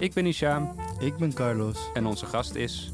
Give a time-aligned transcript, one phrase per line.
[0.00, 1.90] Ik ben Ishaam Ik ben Carlos.
[1.94, 2.92] en onze gast is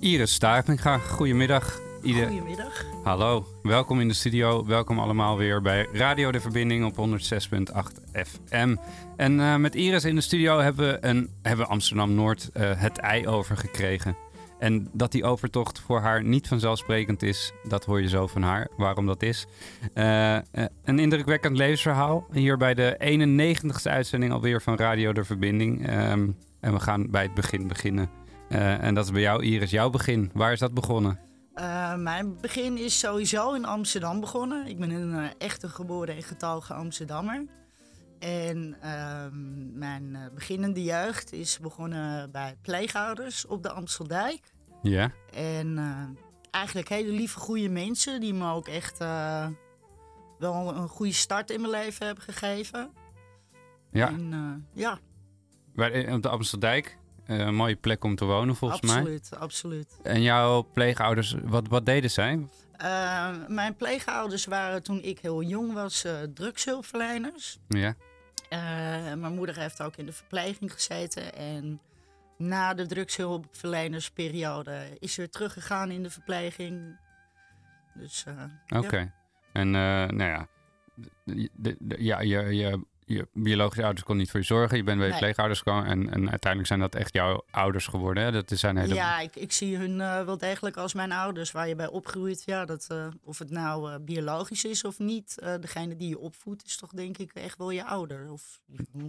[0.00, 0.98] Iris Stavinga.
[0.98, 1.80] Goedemiddag.
[2.02, 2.26] Ieder...
[2.26, 2.84] Goedemiddag.
[3.04, 4.66] Hallo, welkom in de studio.
[4.66, 8.76] Welkom allemaal weer bij Radio De Verbinding op 106.8 FM.
[9.16, 12.98] En eh, met Iris in de studio hebben we, een, hebben we Amsterdam-Noord eh, het
[12.98, 14.16] ei overgekregen.
[14.58, 18.68] En dat die overtocht voor haar niet vanzelfsprekend is, dat hoor je zo van haar,
[18.76, 19.46] waarom dat is.
[19.94, 20.42] Eh, eh,
[20.84, 22.26] een indrukwekkend levensverhaal.
[22.32, 25.86] Hier bij de 91ste uitzending alweer van Radio De Verbinding.
[25.86, 26.28] Ehm,
[26.60, 28.10] en we gaan bij het begin beginnen.
[28.48, 30.30] Eh, en dat is bij jou, Iris, jouw begin.
[30.34, 31.18] Waar is dat begonnen?
[31.54, 34.66] Uh, mijn begin is sowieso in Amsterdam begonnen.
[34.66, 37.44] Ik ben een uh, echte geboren en getogen Amsterdammer.
[38.18, 39.26] En uh,
[39.72, 44.40] mijn beginnende jeugd is begonnen bij pleegouders op de Amsteldijk.
[44.82, 45.10] Ja.
[45.32, 45.78] En
[46.50, 48.98] eigenlijk hele lieve, goede mensen die me ook echt
[50.38, 52.90] wel een goede start in mijn leven hebben gegeven.
[53.90, 54.08] Ja.
[54.08, 54.98] En, ja.
[55.78, 56.96] Bij, op de Amsteldijk?
[57.26, 59.14] Uh, een mooie plek om te wonen, volgens absoluut, mij.
[59.14, 59.98] Absoluut, absoluut.
[60.02, 62.46] En jouw pleegouders, wat, wat deden zij?
[62.82, 67.58] Uh, mijn pleegouders waren toen ik heel jong was uh, drugshulpverleners.
[67.68, 67.94] Ja.
[68.48, 68.58] Eh,
[69.14, 71.34] mijn moeder heeft ook in de verpleging gezeten.
[71.34, 71.80] En
[72.36, 76.96] na de drugshulpverlenersperiode is ze weer teruggegaan in de verpleging.
[77.94, 78.24] Dus,
[78.68, 78.86] Oké.
[78.86, 79.00] Okay.
[79.00, 79.12] Ja.
[79.52, 80.46] En nou ja,
[81.24, 84.76] de, de, de, ja je, je je biologische ouders kon niet voor je zorgen.
[84.76, 85.22] Je bent bij je nee.
[85.22, 85.86] pleegouders gekomen.
[85.86, 88.22] En, en uiteindelijk zijn dat echt jouw ouders geworden.
[88.22, 88.32] Hè?
[88.32, 88.94] Dat zijn hele...
[88.94, 91.52] Ja, ik, ik zie hun uh, wel degelijk als mijn ouders.
[91.52, 92.42] Waar je bij opgroeit.
[92.44, 95.34] Ja, dat, uh, of het nou uh, biologisch is of niet.
[95.60, 98.30] degene die je opvoedt is toch denk ik echt wel je ouder.
[98.30, 98.60] Of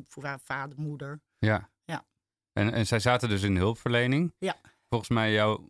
[0.08, 1.22] voor vader, moeder.
[1.38, 1.70] Ja.
[1.86, 2.06] ja.
[2.54, 4.34] En, en zij zaten dus in hulpverlening.
[4.38, 4.56] Ja.
[4.90, 5.70] Volgens mij jouw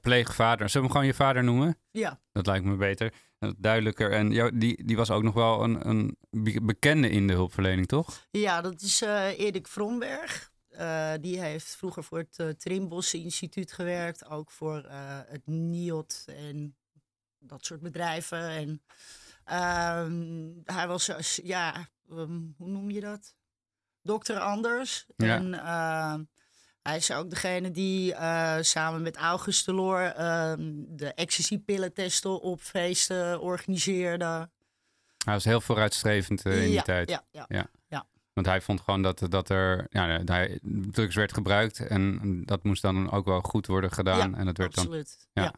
[0.00, 0.68] pleegvader.
[0.68, 1.78] Zullen we hem gewoon je vader noemen?
[1.90, 2.20] Ja.
[2.32, 3.12] Dat lijkt me beter
[3.58, 4.12] duidelijker.
[4.12, 6.16] En jou, die, die was ook nog wel een, een
[6.62, 8.26] bekende in de hulpverlening, toch?
[8.30, 10.52] Ja, dat is uh, Erik Vromberg.
[10.70, 14.28] Uh, die heeft vroeger voor het uh, Trimbos Instituut gewerkt.
[14.28, 14.84] Ook voor
[15.26, 16.76] het NIOT en
[17.38, 18.48] dat soort bedrijven.
[18.48, 18.82] En
[20.64, 23.34] hij was, ja, um, hoe noem je dat?
[24.02, 25.06] Dokter Anders.
[25.16, 25.36] Ja.
[25.36, 26.28] En
[26.88, 30.52] hij is ook degene die uh, samen met August Delor uh,
[30.88, 34.50] de ecstasy-pillentesten op feesten organiseerde.
[35.24, 37.10] Hij was heel vooruitstrevend uh, in ja, die tijd.
[37.10, 37.66] Ja, ja, ja.
[37.88, 38.06] ja.
[38.32, 40.58] Want hij vond gewoon dat, dat er ja, hij,
[40.90, 44.30] drugs werd gebruikt en dat moest dan ook wel goed worden gedaan.
[44.30, 45.28] Ja, en dat werd absoluut.
[45.32, 45.54] Dan, ja.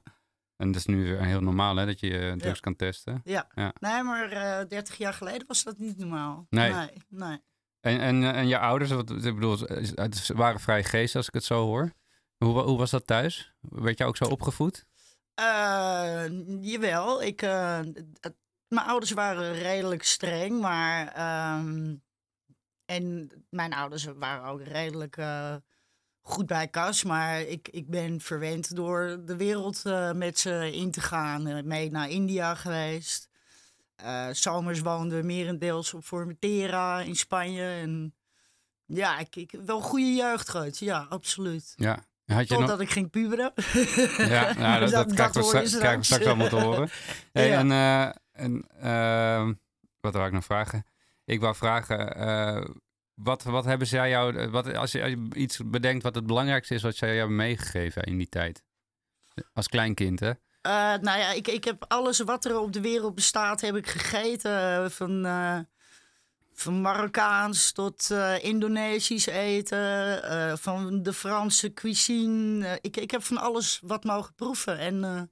[0.56, 3.20] En dat is nu heel normaal hè, dat je drugs kan testen.
[3.24, 3.72] Ja, ja.
[3.80, 4.28] nee, maar
[4.68, 6.46] 30 jaar geleden was dat niet normaal.
[6.50, 6.72] Nee.
[6.72, 7.40] Nee, nee.
[7.86, 9.58] En, en, en je ouders, wat, ik bedoel,
[9.94, 11.92] het waren vrij geest als ik het zo hoor.
[12.36, 13.52] Hoe, hoe was dat thuis?
[13.60, 14.84] Werd je ook zo opgevoed?
[15.40, 16.24] Uh,
[16.60, 17.22] jawel.
[17.22, 17.80] Ik, uh,
[18.68, 21.06] mijn ouders waren redelijk streng, maar.
[21.58, 22.02] Um,
[22.84, 25.16] en mijn ouders waren ook redelijk
[26.20, 27.04] goed bij kas.
[27.04, 29.82] Maar ik, ik ben verwend door de wereld
[30.14, 31.66] met ze in te gaan.
[31.66, 33.28] mee naar India geweest.
[34.04, 37.68] Uh, zomers woonden we merendeels op Formentera in Spanje.
[37.68, 38.14] En
[38.86, 40.78] ja, ik, ik wel goede jeugd gehad.
[40.78, 41.72] Ja, absoluut.
[41.76, 42.04] Ja.
[42.26, 42.80] Had je Totdat nog...
[42.80, 43.52] ik ging puberen.
[44.18, 46.88] Ja, nou, dat, dat, krijgen we straks, straks allemaal te horen.
[47.32, 47.58] Hey, ja.
[47.58, 49.54] En, uh, en uh,
[50.00, 50.86] wat wou ik nog vragen?
[51.24, 52.64] Ik wou vragen, uh,
[53.14, 54.50] wat, wat hebben zij jou...
[54.50, 57.36] Wat, als, je, als je iets bedenkt wat het belangrijkste is wat zij jou hebben
[57.36, 58.64] meegegeven in die tijd.
[59.52, 60.32] Als kleinkind, hè?
[60.66, 60.72] Uh,
[61.02, 64.90] nou ja, ik, ik heb alles wat er op de wereld bestaat, heb ik gegeten.
[64.90, 65.58] Van, uh,
[66.52, 72.78] van Marokkaans tot uh, Indonesisch eten, van de Franse cuisine.
[72.80, 74.78] ik, ik heb van alles wat mogen proeven.
[74.78, 75.30] En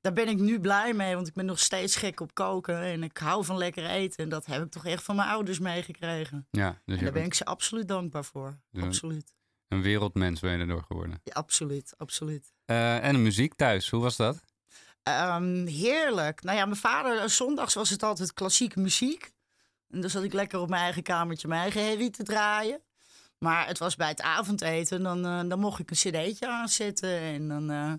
[0.00, 2.82] daar ben ik nu blij mee, want ik ben nog steeds gek op koken.
[2.82, 4.24] En ik hou van lekker eten.
[4.24, 6.46] En dat heb ik toch echt van mijn ouders meegekregen.
[6.50, 8.58] Ja, dus en daar ben ik ze absoluut dankbaar voor.
[8.70, 9.34] Dus absoluut.
[9.68, 11.20] Een wereldmens ben je erdoor geworden.
[11.24, 12.52] Ja, absoluut, absoluut.
[12.64, 14.42] en de muziek thuis, hoe was dat?
[15.08, 16.42] Um, heerlijk.
[16.42, 19.32] Nou ja, mijn vader, zondags was het altijd klassieke muziek.
[19.90, 22.80] En dan zat ik lekker op mijn eigen kamertje mijn eigen herrie te draaien.
[23.38, 27.18] Maar het was bij het avondeten, dan, uh, dan mocht ik een cd'tje aanzetten.
[27.18, 27.92] En dan, uh,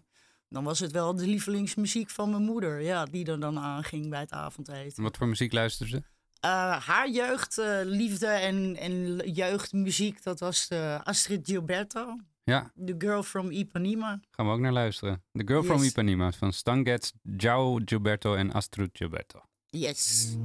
[0.50, 2.82] dan was het wel de lievelingsmuziek van mijn moeder.
[2.82, 5.04] Ja, die er dan aanging bij het avondeten.
[5.04, 5.98] Wat voor muziek luisterde ze?
[6.46, 12.20] Uh, haar jeugdliefde en, en jeugdmuziek, dat was de Astrid Gilberto.
[12.46, 14.20] Ja, The Girl from Ipanema.
[14.32, 15.24] gaan we ook naar luisteren.
[15.32, 15.90] The Girl from Yes.
[15.90, 19.42] Ipanema van Stan Getz, João Gilberto en Astrid Gilberto.
[19.70, 20.38] Yes.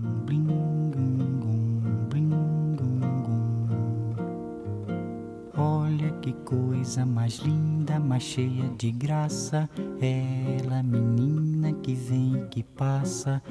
[5.57, 9.69] Olha que coisa mais linda, mais cheia de graça.
[10.01, 13.43] Ela, menina que vem e que passa,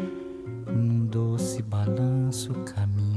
[0.67, 3.16] num doce balanço, caminho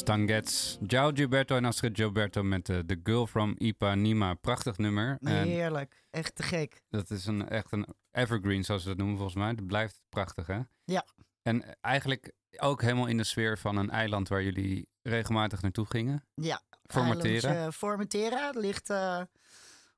[0.00, 4.34] Stan Getz, João Gilberto en Astrid Gilberto met eh, The Girl from Ipanema.
[4.34, 5.18] Prachtig nummer.
[5.20, 6.04] En Heerlijk.
[6.10, 6.82] Echt te gek.
[6.88, 9.54] dat is een, echt een evergreen, zoals ze dat noemen volgens mij.
[9.54, 10.60] Dat blijft prachtig, hè?
[10.84, 11.04] Ja.
[11.42, 16.26] En eigenlijk ook helemaal in de sfeer van een eiland waar jullie regelmatig naartoe gingen.
[16.34, 16.62] Ja.
[16.86, 17.72] Formateren.
[17.72, 18.46] Formatera.
[18.46, 19.22] Het ligt eh,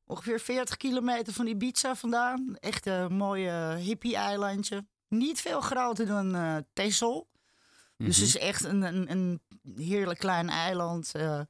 [0.05, 2.57] ongeveer 40 kilometer van Ibiza vandaan.
[2.61, 4.87] Echt een mooie hippie-eilandje.
[5.09, 7.31] Niet veel groter dan Texel.
[8.05, 9.41] Dus het is echt een, een, een
[9.77, 11.15] heerlijk klein eiland.
[11.15, 11.41] eh,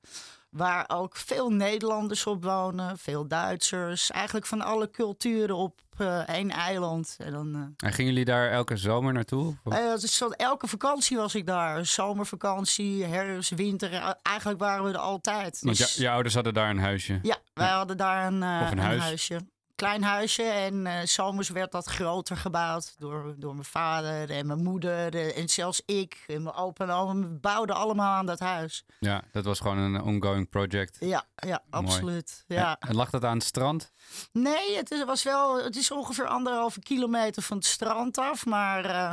[0.51, 2.99] waar ook veel Nederlanders op wonen.
[2.99, 4.11] Veel Duitsers.
[4.11, 7.17] Eigenlijk van alle culturen op eh, één eiland.
[7.19, 7.55] En dan...
[7.55, 9.55] eh, En gingen jullie daar elke zomer naartoe?
[10.01, 11.87] Dus elke vakantie was ik daar.
[11.87, 14.17] Zomervakantie, herfst, winter.
[14.23, 15.59] Eigenlijk waren we er altijd.
[15.61, 17.19] Want Dus- je, je ouders hadden daar een huisje.
[17.23, 19.01] ja, wij hadden daar een, een een huis.
[19.03, 19.41] huisje.
[19.75, 24.63] Klein huisje en eh, zomers werd dat groter gebouwd door, door mijn vader en mijn
[24.63, 28.39] moeder eh, en zelfs ik en mijn opa en oma we bouwden allemaal aan dat
[28.39, 28.85] huis.
[29.01, 30.97] Ja, dat was gewoon een ongoing project.
[31.01, 31.85] Ja, ja, Mooi.
[31.87, 32.45] absoluut.
[32.47, 32.77] Ja.
[32.81, 33.93] En, lag dat aan het strand?
[34.33, 38.47] Nee, het is, was wel, het is ongeveer anderhalve kilometer van het strand af.
[38.47, 39.13] Maar eh,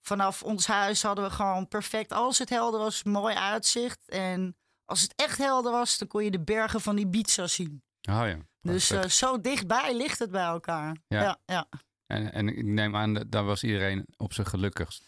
[0.00, 2.12] vanaf ons huis hadden we gewoon perfect.
[2.12, 4.08] Als het helder was, mooi uitzicht.
[4.08, 7.82] En als het echt helder was, dan kon je de bergen van Ibiza zien.
[8.08, 8.36] Oh ja.
[8.60, 10.96] Dus eh, zo dichtbij ligt het bij elkaar.
[11.08, 11.22] Ja.
[11.22, 11.66] Ja, ja.
[12.06, 15.02] en, en ik neem aan, daar was iedereen op zijn gelukkigst.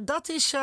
[0.00, 0.60] Dat is eh,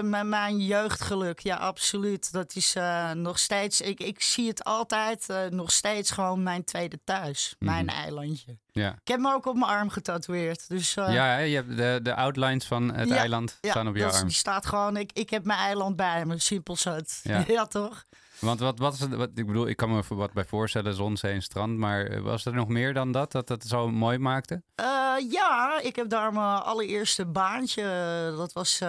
[0.00, 1.40] mijn, mijn jeugdgeluk.
[1.40, 2.32] Ja, absoluut.
[2.32, 3.80] Dat is eh, nog steeds.
[3.80, 7.54] Ik, ik zie het altijd nog steeds gewoon mijn tweede thuis.
[7.58, 7.94] Mijn Mhm.
[7.94, 8.58] eilandje.
[8.72, 10.68] Ja, Ik heb me ook op mijn arm getatoeëerd.
[10.68, 14.14] Dus, ja je hebt de, de outlines van het Ja, eiland Ja, staan op dat,
[14.14, 14.26] arm.
[14.26, 17.20] die staat gewoon, ik, ik heb mijn eiland bij me, simpel zat.
[17.46, 17.66] Ja.
[17.66, 18.04] toch?
[18.38, 21.16] Want wat, wat is het, wat, ik bedoel, ik kan me wat bij voorstellen, zon,
[21.16, 21.76] zee en strand.
[21.76, 24.62] Maar eh, was er nog meer dan dat, dat het zo mooi maakte?
[24.74, 24.86] Eh,
[25.30, 27.82] ja, ik heb daar mijn allereerste baantje.
[27.82, 28.80] eh, Dat was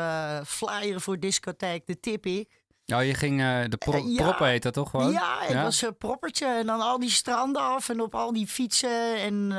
[0.45, 2.63] flyeren voor discotheek De Tipik.
[2.93, 4.23] Oh, je ging, de pro ja.
[4.23, 5.11] proppen heet dat toch gewoon?
[5.11, 6.45] Ja, ik was een proppertje.
[6.45, 9.51] En dan al die stranden af en op al die fietsen en,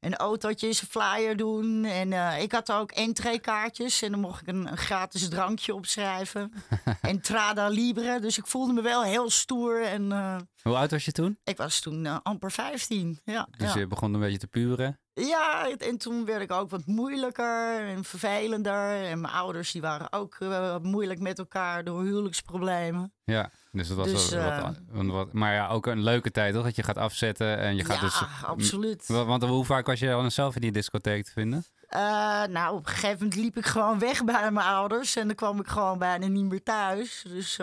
[0.00, 1.84] en autootjes, een flyer doen.
[1.84, 6.52] En eh, ik had ook entreekaartjes en dan mocht ik een, een gratis drankje opschrijven.
[7.02, 9.82] Entrada Libre, dus ik voelde me wel heel stoer.
[9.82, 11.38] En eh, Hoe oud was je toen?
[11.44, 13.20] ik was toen eh, amper 15.
[13.24, 13.78] Ja, Dus ja.
[13.78, 15.00] je begon een beetje te puren.
[15.14, 19.04] Ja, en toen werd ik ook wat moeilijker en vervelender.
[19.04, 23.12] En mijn ouders die waren ook eh, moeilijk met elkaar door huwelijksproblemen.
[23.24, 26.30] Ja, dus dat was Dus, wel eh, wat, wat, wat- Maar ja, ook een leuke
[26.30, 26.64] tijd, toch?
[26.64, 28.22] Dat je gaat afzetten en je gaat ja, dus...
[28.44, 29.06] absoluut.
[29.06, 31.64] Wa- Want hoe vaak was je dan zelf in die discotheek te vinden?
[31.86, 32.00] Eh,
[32.44, 35.16] nou, op een gegeven moment liep ik gewoon weg bij mijn ouders.
[35.16, 37.24] En dan kwam ik gewoon bijna niet meer thuis.
[37.28, 37.58] Dus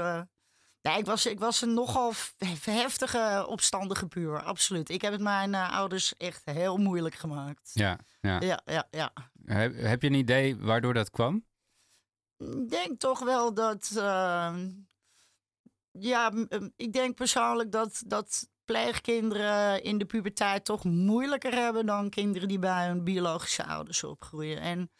[0.88, 2.14] nee, ik, was, ik was een nogal
[2.62, 4.44] heftige, opstandige puur.
[4.44, 4.90] Absoluut.
[4.90, 7.72] Ik heb het mijn eh, ouders echt heel moeilijk gemaakt.
[7.74, 8.40] Ja, ja.
[8.42, 9.14] Ja, ja, ja.
[9.46, 11.46] Heb, heb je een idee waardoor dat kwam?
[12.38, 13.92] Ik denk toch wel dat.
[13.96, 14.56] eh,
[15.92, 16.32] ja,
[16.76, 22.60] ik denk persoonlijk dat, dat pleegkinderen in de puberteit toch moeilijker hebben dan kinderen die
[22.60, 24.60] bij hun biologische ouders opgroeien.
[24.60, 24.92] En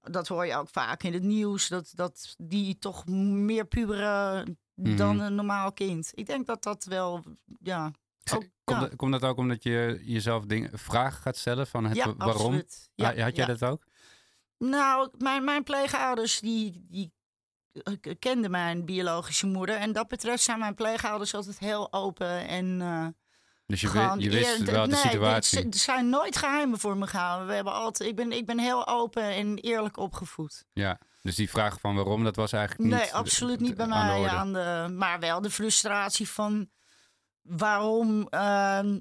[0.00, 5.16] dat hoor je ook vaak in het nieuws, dat, dat die toch meer puberen dan
[5.16, 5.24] Mhm.
[5.24, 6.10] een normaal kind.
[6.14, 7.22] Ik denk dat dat wel,
[7.60, 7.90] ja.
[8.34, 8.88] Ook, Komt, ja.
[8.96, 12.44] komt dat ook omdat je jezelf dingen, vragen gaat stellen van het ja, wa- waarom?
[12.44, 12.90] absoluut.
[12.94, 13.84] Ja, Ha- Had jij dat ook?
[14.58, 17.12] Nou, mijn, mijn pleegouders die, die
[17.72, 19.76] eh, kenden mijn biologische moeder.
[19.76, 22.46] En dat betreft zijn mijn pleegouders altijd heel open.
[22.48, 23.06] En eh,
[23.80, 25.58] Dus je, gewoon je wist wel de nee, situatie.
[25.64, 27.48] Er zijn nooit geheimen voor me gehouden.
[27.48, 30.64] We hebben altijd, ik, ben, ik ben heel open en eerlijk opgevoed.
[30.72, 33.00] Ja, dus die vraag van waarom, dat was eigenlijk niet...
[33.00, 34.28] nee, absoluut niet bij de mij.
[34.28, 36.68] Aan de, maar wel de frustratie van
[37.42, 38.98] waarom ehm,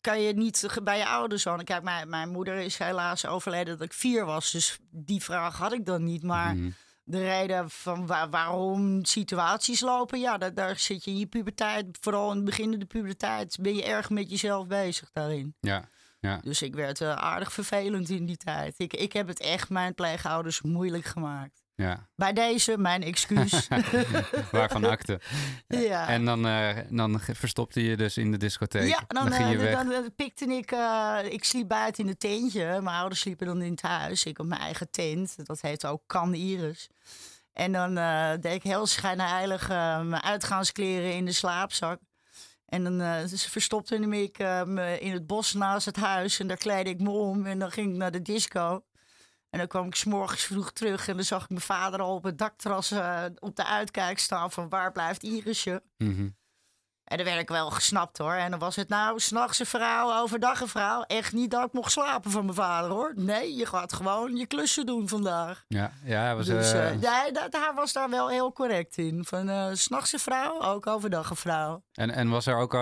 [0.00, 1.64] kan je niet bij je ouders wonen?
[1.64, 4.50] Kijk, mijn, mijn moeder is helaas overleden dat ik vier was.
[4.50, 6.22] Dus die vraag had ik dan niet.
[6.22, 6.70] Maar Mhm.
[7.10, 11.98] De reden van wa- waarom situaties lopen, ja, daar, daar zit je in je puberteit.
[12.00, 15.54] Vooral in het begin van de puberteit ben je erg met jezelf bezig daarin.
[15.60, 15.88] Ja,
[16.20, 16.38] ja.
[16.42, 18.74] Dus ik werd eh, aardig vervelend in die tijd.
[18.78, 21.62] Ik, ik heb het echt mijn pleegouders moeilijk gemaakt.
[21.78, 22.08] Ja.
[22.16, 23.68] Bij deze, mijn excuus.
[24.50, 25.20] Waarvan akte.
[25.68, 26.08] ja.
[26.08, 28.88] En dan, eh, dan verstopte je dus in de discotheek.
[28.88, 29.72] Ja, dan, ging je eh, weg.
[29.74, 30.70] dan, eh, pikte ik.
[30.72, 32.64] eh, ik sliep buiten in het tentje.
[32.64, 34.24] Mijn ouders sliepen dan in het huis.
[34.24, 35.46] Ik op mijn eigen tent.
[35.46, 36.88] Dat heet ook Kan Iris.
[37.52, 42.00] En dan eh, deed ik heel schijnheilig mijn uitgaanskleren in de slaapzak.
[42.66, 46.38] En dan dus verstopte ik me in het bos naast het huis.
[46.40, 47.46] En daar kleedde ik me om.
[47.46, 48.82] En dan ging ik naar de disco.
[49.50, 52.14] En dan kwam ik 's morgens vroeg terug en dan zag ik mijn vader al
[52.14, 55.82] op het dakterras eh, op de uitkijk staan van waar blijft Irisje?
[55.96, 56.28] Mhm.
[57.04, 58.32] En dan werd ik wel gesnapt hoor.
[58.32, 61.02] En dan was het nou, s'nachts een vrouw, overdag een vrouw.
[61.02, 63.12] Echt niet dat ik mocht slapen van mijn vader hoor.
[63.16, 65.64] Nee, je gaat gewoon je klussen doen vandaag.
[65.68, 69.24] Ja, ja, was, dus eh, eh, dat, hij was daar wel heel correct in.
[69.24, 71.82] Van 's s'nachts een vrouw, ook overdag een vrouw.
[71.92, 72.72] en, en was, er ook,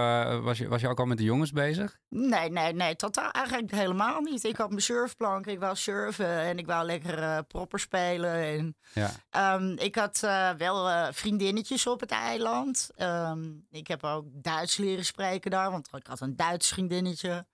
[0.43, 1.99] was, je, was je ook al met de jongens bezig?
[2.19, 4.45] Nee, nee, nee, totaal eigenlijk helemaal niet.
[4.45, 8.33] Ik had mijn surfplank, ik wou surfen en ik wou lekker eh, propper spelen.
[8.33, 9.11] En, Ja.
[9.31, 12.91] Ehm, ik had eh, wel eh, vriendinnetjes op het eiland.
[12.97, 17.47] Ehm, ik heb ook Duits leren spreken daar, want ik had een Duits vriendinnetje.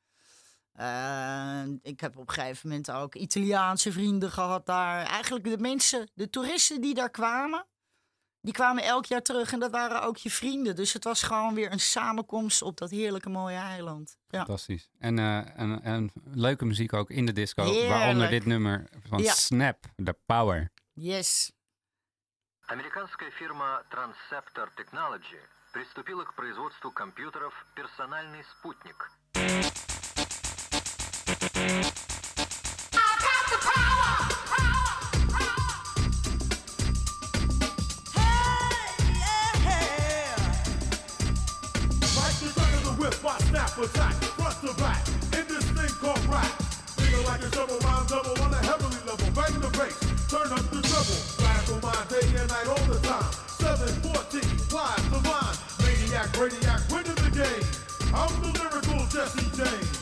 [0.73, 5.07] Eh, ik heb op een gegeven moment ook Italiaanse vrienden gehad daar.
[5.07, 7.66] Eigenlijk de mensen, de toeristen die daar kwamen,
[8.41, 10.75] die kwamen elk jaar terug en dat waren ook je vrienden.
[10.75, 14.17] Dus het was gewoon weer een samenkomst op dat heerlijke mooie eiland.
[14.27, 14.38] Ja.
[14.38, 14.89] Fantastisch.
[15.00, 17.63] En, eh, en, en leuke muziek ook in de disco.
[17.63, 17.89] Heerlijk.
[17.89, 19.34] Waaronder dit nummer van Ja.
[19.34, 20.72] Snap, The Power.
[20.93, 21.51] Yes.
[22.69, 25.39] Американская фирма Transceptor Technology
[25.72, 29.10] приступила к производству компьютеров «Персональный спутник».
[43.52, 45.06] Snap attack, front to back,
[45.37, 46.49] in this thing called rap.
[46.97, 49.28] Feel like a shovel rhyme double on a heavily level.
[49.37, 50.00] Bang the bass,
[50.32, 51.21] turn up the treble.
[51.68, 53.30] For my day and night all the time.
[53.61, 54.40] 714,
[54.73, 55.56] live the line.
[55.85, 57.66] Maniac, radiac, winning the game.
[58.14, 60.01] I'm the lyrical Jesse James.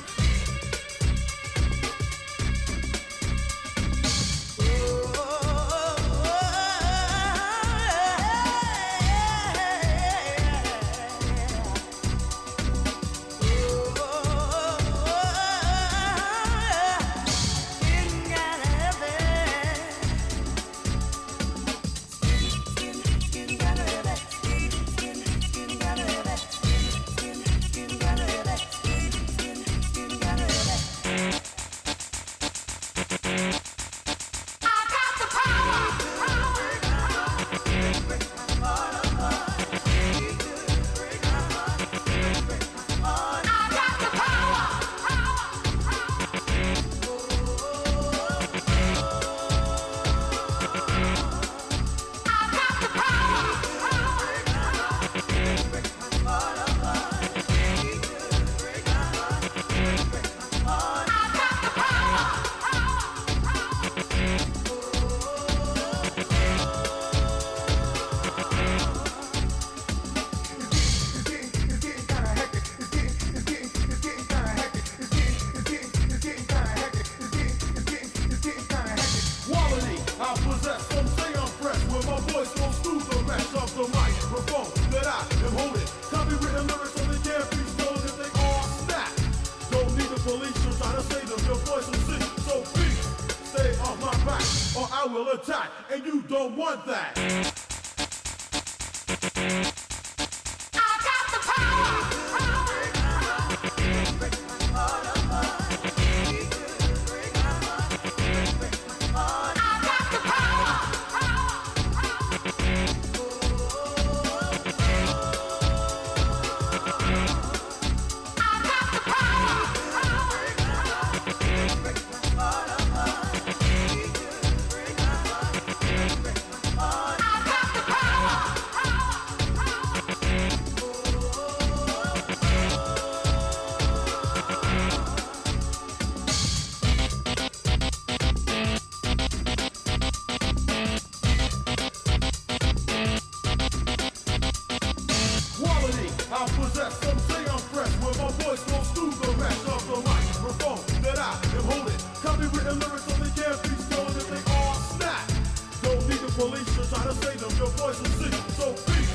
[156.40, 157.52] Police to try to save them.
[157.58, 159.10] Your voice will sing, so please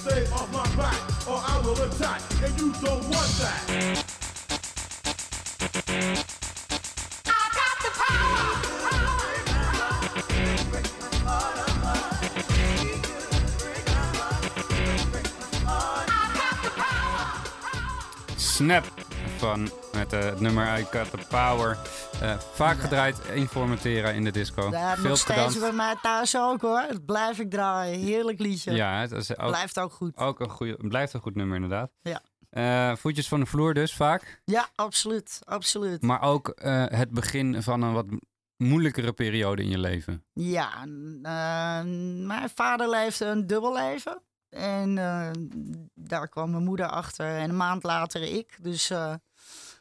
[0.00, 4.06] Stay off my back or I will attack And you don't want that.
[18.36, 18.86] Snap
[19.38, 21.78] van met eh, het nummer I Got The Power.
[22.20, 24.70] Eh, vaak gedraaid, informateren in de disco.
[24.70, 25.60] Ja, Veel nog steeds gedanst.
[25.60, 26.84] bij mij thuis ook hoor.
[26.88, 27.98] Dat blijf ik draaien.
[28.00, 28.72] Heerlijk liedje.
[28.72, 30.16] Ja, het is ook, Blijft ook goed.
[30.16, 31.90] ook een goede, blijft een goed nummer inderdaad.
[32.02, 32.20] Ja.
[32.50, 34.42] Eh, voetjes van de vloer dus vaak.
[34.44, 35.38] Ja, absoluut.
[35.44, 36.02] Absoluut.
[36.02, 38.06] Maar ook eh, het begin van een wat
[38.56, 40.24] moeilijkere periode in je leven?
[40.32, 40.84] Ja,
[42.26, 44.22] mijn vader leefde een dubbel leven.
[44.50, 44.94] En
[45.94, 48.58] daar kwam mijn moeder achter en een maand later ik.
[48.62, 48.92] Dus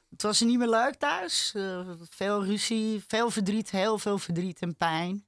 [0.10, 1.54] het was niet meer leuk thuis.
[1.56, 5.28] Eh, veel ruzie, veel verdriet, heel veel verdriet en pijn.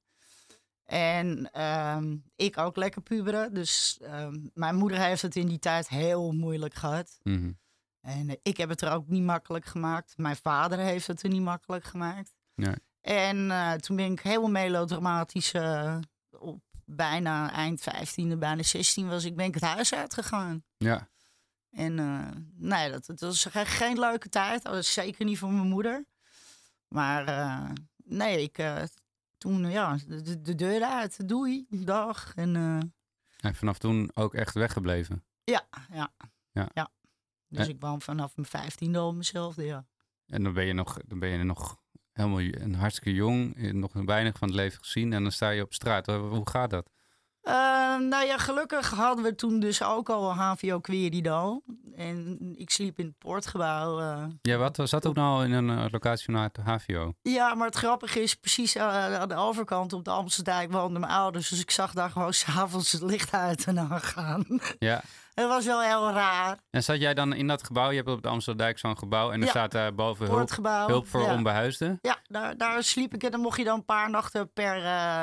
[0.85, 3.53] En ehm, ik ook lekker puberen.
[3.53, 7.19] Dus ehm, mijn moeder heeft het in die tijd heel moeilijk gehad.
[7.23, 7.51] Mhm.
[8.01, 10.17] En eh, ik heb het er ook niet makkelijk gemaakt.
[10.17, 12.33] Mijn vader heeft het er niet makkelijk gemaakt.
[12.55, 12.75] Nee.
[13.01, 15.53] En eh, toen ben ik heel melodramatisch
[16.29, 20.63] op bijna eind 15e, bijna 16 was ik, ben ik het huis uitgegaan.
[20.77, 21.09] Ja,
[21.71, 24.63] En eh, nee, dat, dat was ge- geen leuke tijd.
[24.63, 26.05] Dat was zeker niet voor mijn moeder.
[26.87, 27.69] Maar eh,
[28.03, 28.83] nee, ik eh,
[29.37, 31.27] toen ja, de, de- de deur uit.
[31.29, 32.31] Doei, dag.
[32.35, 32.55] En
[33.39, 35.23] en vanaf toen ook echt weggebleven.
[35.43, 36.11] ja, ja,
[36.73, 36.89] Ja.
[37.47, 39.55] Dus ik woon vanaf mijn vijftiende op mezelf.
[39.55, 39.85] Ja.
[40.27, 41.77] En dan ben je nog, dan ben je nog
[42.11, 45.73] helemaal een hartstikke jong, nog weinig van het leven gezien en dan sta je op
[45.73, 46.05] straat.
[46.05, 46.89] Hoe gaat dat?
[47.41, 47.53] Eh,
[47.97, 51.61] nou ja, gelukkig hadden we toen dus ook al een HVO Querido.
[51.95, 53.99] En ik sliep in het poortgebouw.
[53.99, 54.23] eh.
[54.41, 54.79] Ja, wat?
[54.83, 57.13] Zat ook nou in een eh, locatie vanuit de HVO?
[57.21, 61.13] Ja, maar het grappige is, precies eh, aan de overkant op de Amsterdijk woonden mijn
[61.13, 61.49] ouders.
[61.49, 64.45] Dus ik zag daar gewoon s'avonds het licht uit en aangaan.
[64.79, 65.01] Ja.
[65.31, 66.57] Het was wel heel raar.
[66.69, 67.89] En zat jij dan in dat gebouw?
[67.89, 69.49] Je hebt op de Amsterdijk zo'n gebouw en er Ja.
[69.49, 70.49] staat daar boven hulp,
[70.87, 71.33] hulp voor ja.
[71.33, 71.99] onbehuisden.
[72.01, 74.75] Ja, daar, daar sliep ik en dan mocht je dan een paar nachten per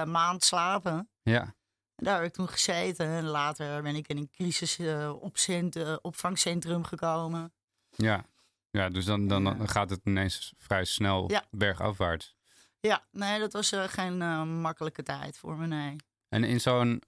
[0.09, 1.09] maand slapen.
[1.22, 1.54] Ja.
[1.99, 3.07] En daar heb ik toen gezeten.
[3.07, 7.53] En later ben ik in een crisis eh, eh, opvangcentrum gekomen.
[7.91, 8.25] Ja.
[8.71, 11.45] Ja, dus dan, dan, gaat het ineens vrij snel Ja.
[11.51, 12.37] bergafwaarts.
[12.81, 14.17] Ja, nee, dat was eh, geen
[14.61, 15.97] makkelijke tijd voor me, nee.
[16.29, 17.03] En in zo'n,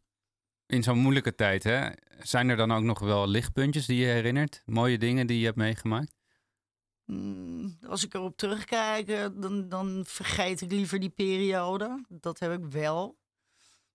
[0.66, 4.62] in zo'n moeilijke tijd, hè, zijn er dan ook nog wel lichtpuntjes die je herinnert?
[4.66, 6.14] Mooie dingen die je hebt meegemaakt?
[7.04, 9.06] Mm, als ik erop terugkijk,
[9.40, 12.04] dan, dan vergeet ik liever die periode.
[12.08, 13.19] Dat heb ik wel.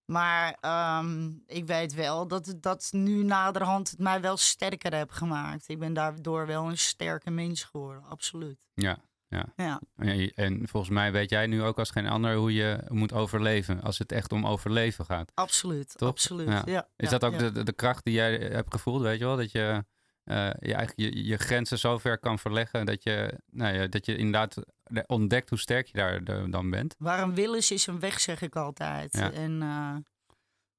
[0.06, 5.68] Maar ehm, ik weet wel dat dat nu naderhand het mij wel sterker heb gemaakt.
[5.68, 8.65] Ik ben daardoor wel een sterke mens geworden, absoluut.
[8.74, 8.98] Ja.
[9.28, 9.80] Ja.
[9.96, 13.82] Ja, En volgens mij weet jij nu ook als geen ander hoe je moet overleven.
[13.82, 15.32] Als het echt om overleven gaat.
[15.34, 15.98] absoluut.
[15.98, 16.10] Toch?
[16.10, 16.48] absoluut.
[16.48, 16.62] Ja.
[16.65, 16.88] Ja.
[16.96, 19.38] Is ja, dat ook de, de, kracht die jij hebt gevoeld, weet je wel?
[19.38, 19.86] Dat je,
[20.24, 24.06] eh, je, eigenlijk je, je grenzen zo ver kan verleggen dat je, nou ja, dat
[24.06, 24.58] je inderdaad
[25.08, 26.95] ontdekt hoe sterk je daar de- dan bent.
[26.98, 29.17] Waar een wil is, is een weg, zeg ik altijd.
[29.17, 29.32] Ja.
[29.32, 29.95] En eh,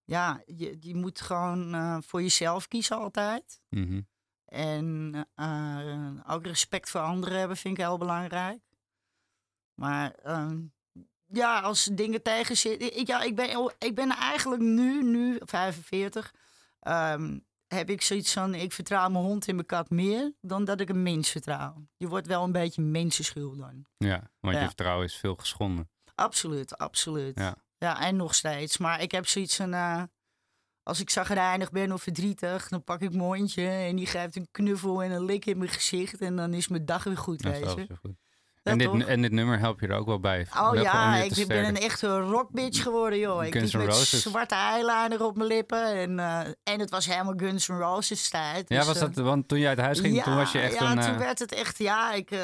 [0.05, 3.61] ja, je, je moet gewoon eh, voor jezelf kiezen altijd.
[3.69, 4.01] Mhm.
[4.45, 8.61] En eh, ook respect voor anderen hebben vind ik heel belangrijk.
[9.75, 10.61] Maar ehm,
[11.27, 12.99] ja, als dingen tegen zitten.
[12.99, 16.35] Ik, ja, ik, ben, ik ben eigenlijk nu, nu 45,
[16.81, 17.39] ehm,
[17.77, 20.89] heb ik zoiets van: ik vertrouw mijn hond en mijn kat meer dan dat ik
[20.89, 21.87] een mens vertrouw.
[21.97, 23.87] Je wordt wel een beetje mensenschuw dan.
[23.97, 25.91] Ja, want je vertrouwen is veel geschonden.
[26.15, 27.39] Absoluut, absoluut.
[27.39, 27.57] Ja.
[27.79, 28.79] Ja, en nog steeds.
[28.79, 29.75] Maar ik heb zoiets van...
[29.75, 30.03] eh,
[30.83, 33.69] als ik zagrijnig ben of verdrietig, dan pak ik mijn hondje...
[33.69, 36.21] en die geeft een knuffel en een lik in mijn gezicht...
[36.21, 37.97] en dan is mijn dag weer goed, Dat is weet wel je.
[38.01, 38.17] goed.
[38.67, 40.47] Ja, En dit, en dit nummer help je er ook wel bij.
[40.59, 43.45] Oh ja, je ik ben een echte rockbitch geworden, joh.
[43.45, 44.23] Ik Guns liep N' met Roses.
[44.23, 45.95] zwarte eyeliner op mijn lippen.
[45.95, 48.69] En, eh, en het was helemaal Guns N' Roses tijd.
[48.69, 50.79] Ja, dus, was eh, dat, want toen jij uit huis ging, toen was je echt
[50.79, 51.01] ja, een...
[51.01, 52.41] toen eh, werd het echt, ja, ik, eh,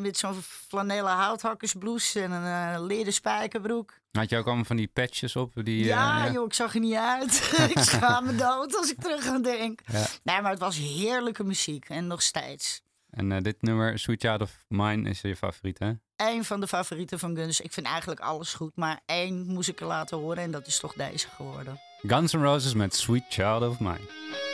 [0.00, 4.00] met zo'n flanellen houthakkersblouse en een eh leren spijkerbroek.
[4.12, 5.52] Had je ook allemaal van die patches op?
[5.54, 7.52] Die, ja, eh, joh, ik zag er niet uit.
[7.76, 9.80] ik schaam me dood als ik terug aan denk.
[9.92, 10.06] Ja.
[10.22, 12.82] Nee, maar het was heerlijke muziek en nog steeds.
[13.12, 15.92] En eh, dit nummer, Sweet Child of Mine, is je favoriet, hè?
[16.16, 17.60] Eén van de favorieten van Guns.
[17.60, 20.78] Ik vind eigenlijk alles goed, maar één moest ik er laten horen en dat is
[20.78, 21.80] toch deze geworden.
[22.02, 24.51] Guns N' Roses met Sweet Child of Mine.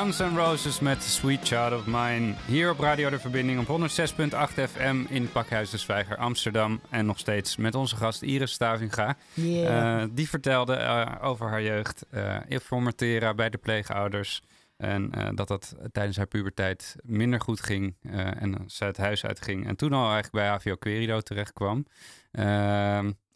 [0.00, 2.34] Guns N' Roses met Sweet Child of Mine.
[2.46, 6.80] Hier op Radio De Verbinding op 106.8 FM in Pakhuis de Zwijger Amsterdam.
[6.90, 9.16] En nog steeds met onze gast Iris Stavinga.
[9.34, 10.02] Yeah.
[10.02, 14.42] Eh, die vertelde eh, over haar jeugd, eh informatera bij de pleegouders.
[14.76, 17.96] En dat dat tijdens haar puberteit minder goed ging.
[18.38, 19.66] en ze het huis uitging.
[19.66, 21.86] En toen al eigenlijk bij AVO Querido terecht kwam.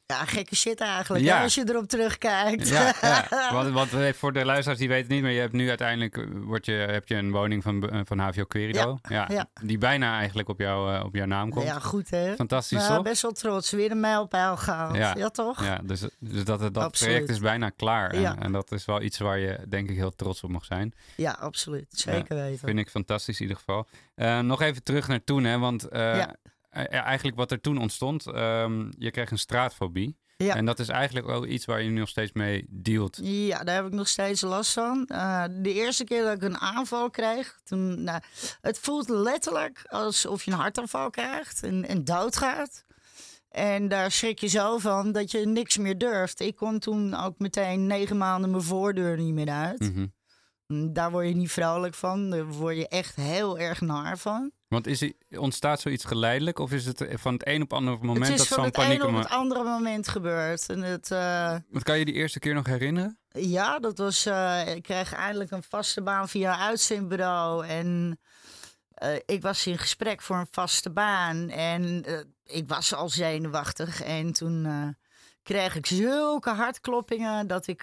[0.06, 1.36] Ja, gekke shit eigenlijk, Ja.
[1.36, 2.68] hè, als je erop terugkijkt.
[2.68, 3.26] ja, ja.
[3.52, 6.24] Want, want eh, voor de luisteraars die weten niet, maar je hebt nu uiteindelijk eh,
[6.32, 8.98] word je, heb je een woning van, eh, van HVO Querido.
[9.08, 9.46] Ja, ja.
[9.62, 11.64] Die bijna eigenlijk op, jou, op jouw naam komt.
[11.66, 12.34] Ja, goed hè.
[12.34, 13.02] Fantastisch, Nou, toch?
[13.02, 13.70] best wel trots.
[13.70, 14.96] Weer een mijlpaal gehaald.
[14.96, 15.14] Ja.
[15.16, 15.64] Ja, toch?
[15.64, 17.12] Ja, dus, dus dat, dat Absoluut.
[17.14, 18.10] project is bijna klaar.
[18.10, 20.94] En, en dat is wel iets waar je denk ik heel trots op mag zijn.
[21.16, 21.86] Ja, absoluut.
[21.90, 22.58] Zeker weten.
[22.66, 23.86] Vind ik fantastisch in ieder geval.
[24.42, 25.88] Nog even terug naar toen, hè, want
[26.88, 30.16] eigenlijk wat er toen ontstond, ehm, je kreeg een straatfobie.
[30.36, 30.54] Ja.
[30.56, 33.18] En dat is eigenlijk wel iets waar je nu nog steeds mee dealt.
[33.22, 35.06] Ja, daar heb ik nog steeds last van.
[35.06, 38.20] Eh, de eerste keer dat ik een aanval kreeg, toen, nou,
[38.60, 42.84] het voelt letterlijk alsof je een hartaanval krijgt en, en doodgaat.
[43.48, 46.40] En daar schrik je zo van dat je niks meer durft.
[46.40, 49.80] Ik kon toen ook meteen negen maanden mijn voordeur niet meer uit.
[49.80, 50.06] Mhm.
[50.66, 52.30] Daar word je niet vrolijk van.
[52.30, 54.52] Daar word je echt heel erg naar van.
[54.68, 58.26] Want is, ontstaat zoiets geleidelijk of is het van het een op het andere moment
[58.26, 59.02] het is dat van zo'n het paniek...
[59.02, 60.68] ene op het andere moment gebeurd.
[60.68, 63.18] En het, eh, Wat kan je die eerste keer nog herinneren?
[63.28, 64.26] Ja, dat was.
[64.26, 67.66] eh, ik kreeg eindelijk een vaste baan via een uitzendbureau.
[67.66, 68.20] En
[68.94, 71.48] eh, ik was in gesprek voor een vaste baan.
[71.48, 72.04] En
[72.44, 74.02] ik was al zenuwachtig.
[74.02, 74.66] En toen
[75.42, 77.82] kreeg ik zulke hartkloppingen dat ik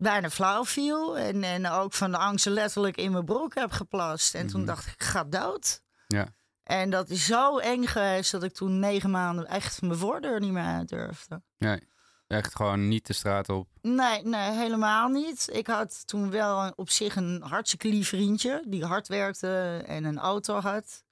[0.00, 1.18] bijna flauw viel.
[1.18, 4.34] En, en ook van de angst letterlijk in mijn broek heb geplast.
[4.34, 4.68] En toen Mhm.
[4.68, 5.82] dacht ik, ik ga dood.
[6.06, 6.26] Ja.
[6.62, 10.52] En dat is zo eng geweest dat ik toen negen maanden echt mijn voordeur niet
[10.52, 11.42] meer uit durfde.
[11.58, 11.80] Nee,
[12.26, 13.68] echt gewoon niet de straat op.
[13.82, 15.48] Nee, nee, helemaal niet.
[15.52, 20.18] Ik had toen wel op zich een hartstikke lief vriendje die hard werkte en een
[20.18, 21.04] auto had.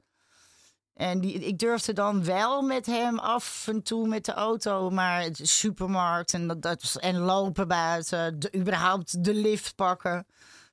[0.99, 5.27] En die, ik durfde dan wel met hem af en toe met de auto, maar
[5.27, 10.27] is supermarkt en, dat, dat, en lopen buiten, de, überhaupt de lift pakken.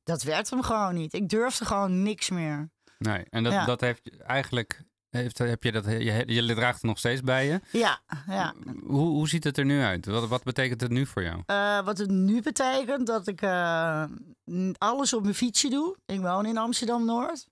[0.04, 1.14] Dat werd hem gewoon niet.
[1.14, 2.70] Ik durfde gewoon niks meer.
[2.98, 3.66] Nee, en dat, Ja.
[3.66, 4.84] dat heeft eigenlijk...
[5.10, 7.62] Heeft, heb je, dat, je, je draagt het nog steeds bij je.
[7.72, 8.54] Ja, ja.
[8.84, 10.06] Hoe, hoe ziet het er nu uit?
[10.06, 11.42] Wat, wat betekent het nu voor jou?
[11.46, 14.04] Eh, wat het nu betekent dat ik eh,
[14.78, 15.98] alles op mijn fietsje doe.
[16.06, 17.48] Ik woon in Amsterdam-Noord.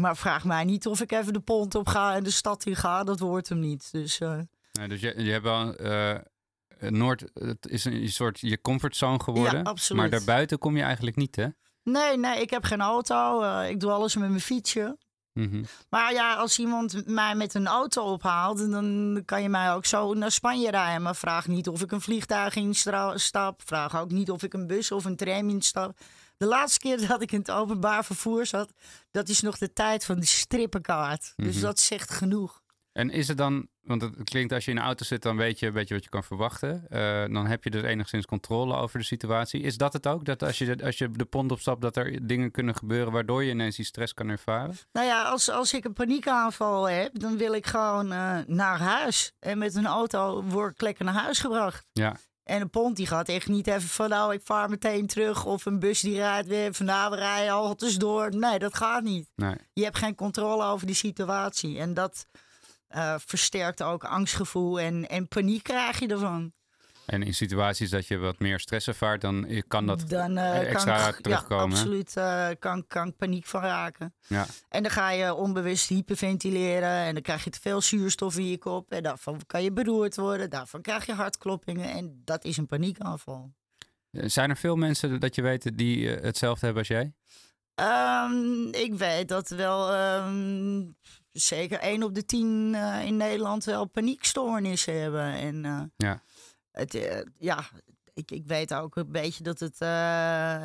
[0.00, 2.76] Maar vraag mij niet of ik even de pont op ga en de stad in
[2.76, 3.04] ga.
[3.04, 3.88] Dat wordt hem niet.
[3.92, 4.38] Dus eh,
[4.72, 5.74] Nee, dus je, je hebt wel...
[5.74, 6.14] eh,
[6.78, 9.64] Noord het is een soort je comfortzone geworden.
[9.64, 10.02] absoluut.
[10.02, 11.46] Maar daarbuiten kom je eigenlijk niet, hè?
[11.82, 13.42] nee, nee, ik heb geen auto.
[13.42, 14.98] Eh, ik doe alles met mijn fietsje.
[15.32, 15.62] Mhm.
[15.90, 20.14] Maar ja, als iemand mij met een auto ophaalt, dan kan je mij ook zo
[20.14, 21.02] naar Spanje rijden.
[21.02, 23.60] Maar vraag niet of ik een vliegtuig instap.
[23.64, 25.98] Vraag ook niet of ik een bus of een tram instap.
[26.36, 28.72] De laatste keer dat ik in het openbaar vervoer zat,
[29.10, 31.32] dat is nog de tijd van de strippenkaart.
[31.36, 31.64] Dus Mhm.
[31.64, 32.64] dat zegt genoeg.
[32.92, 35.58] En is het dan, want het klinkt als je in een auto zit, dan weet
[35.58, 36.84] je een beetje wat je kan verwachten.
[36.88, 39.60] Eh, dan heb je dus enigszins controle over de situatie.
[39.60, 40.24] Is dat het ook?
[40.24, 43.44] Dat als je, de- als je de pont opstapt, dat er dingen kunnen gebeuren waardoor
[43.44, 44.76] je ineens die stress kan ervaren?
[44.92, 49.32] Nou ja, als, als ik een paniekaanval heb, dan wil ik gewoon eh, naar huis.
[49.38, 51.86] En met een auto word ik lekker naar huis gebracht.
[51.92, 55.44] Ja, En een pont die gaat echt niet even van nou, ik vaar meteen terug.
[55.44, 58.36] Of een bus die rijdt weer van nou, we rijden al tussendoor.
[58.36, 59.30] Nee, dat gaat niet.
[59.34, 59.56] nee.
[59.72, 61.78] Je hebt geen controle over die situatie.
[61.78, 62.26] En dat
[62.88, 66.52] eh, versterkt ook angstgevoel en, en paniek krijg je ervan.
[67.06, 70.98] En in situaties dat je wat meer stress ervaart, dan kan dat Dan eh, extra
[70.98, 71.68] kan ik, terugkomen.
[71.68, 74.14] Ja, absoluut eh, kan, kan ik paniek van raken.
[74.26, 74.46] Ja.
[74.68, 76.88] En dan ga je onbewust hyperventileren.
[76.90, 78.92] En dan krijg je te veel zuurstof in je kop.
[78.92, 80.50] En daarvan kan je beroerd worden.
[80.50, 81.90] Daarvan krijg je hartkloppingen.
[81.90, 83.52] En dat is een paniekaanval.
[84.10, 87.12] Eh, Zijn er veel mensen dat je weet die eh, hetzelfde hebben als jij?
[87.74, 90.82] Ehm, ik weet dat wel ehm,
[91.32, 95.32] zeker 1 op de 10 eh, in Nederland wel paniekstoornissen hebben.
[95.32, 96.22] En eh, Ja.
[96.76, 96.98] Het,
[97.38, 97.64] ja,
[98.16, 100.64] ik, ik weet ook een beetje dat het eh,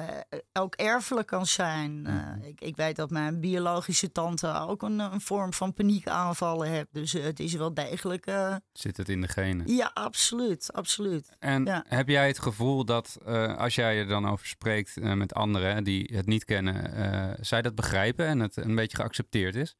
[0.53, 2.05] ook erfelijk kan zijn.
[2.05, 6.87] Eh, ik, ik weet dat mijn biologische tante ook een, een vorm van paniekaanvallen heeft.
[6.91, 8.31] Dus eh, het is wel degelijk.
[8.73, 9.75] Zit het in de genen?
[9.75, 10.73] ja, absoluut.
[10.73, 11.29] absoluut.
[11.39, 11.85] En Ja.
[11.87, 13.17] heb jij het gevoel dat
[13.57, 18.25] als jij er dan over spreekt met anderen die het niet kennen, zij dat begrijpen
[18.25, 19.75] en het een beetje geaccepteerd is?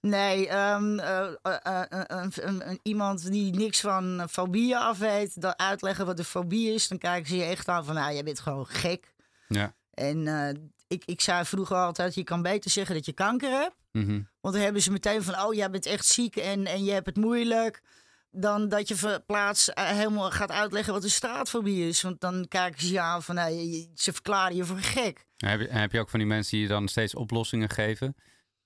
[0.00, 6.18] Nee, ehm, eh, eh, eh, iemand die niks van fobieën af weet, dan uitleggen wat
[6.18, 9.14] een fobie is, dan kijken ze je echt aan van, nou, jij bent gewoon gek.
[9.48, 9.74] Ja.
[9.90, 10.54] En eh,
[10.86, 13.74] ik, ik zei vroeger altijd, je kan beter zeggen dat je kanker hebt.
[13.92, 14.20] Mhm.
[14.40, 17.06] Want dan hebben ze meteen van, oh, jij bent echt ziek en, en je hebt
[17.06, 17.82] het moeilijk.
[18.30, 22.02] Dan dat je verplaats eh, helemaal gaat uitleggen wat een straatfobie is.
[22.02, 25.26] Want dan kijken ze je aan van, nou, je- ze verklaren je voor gek.
[25.36, 28.16] Heb je, heb je ook van die mensen die je dan steeds oplossingen geven?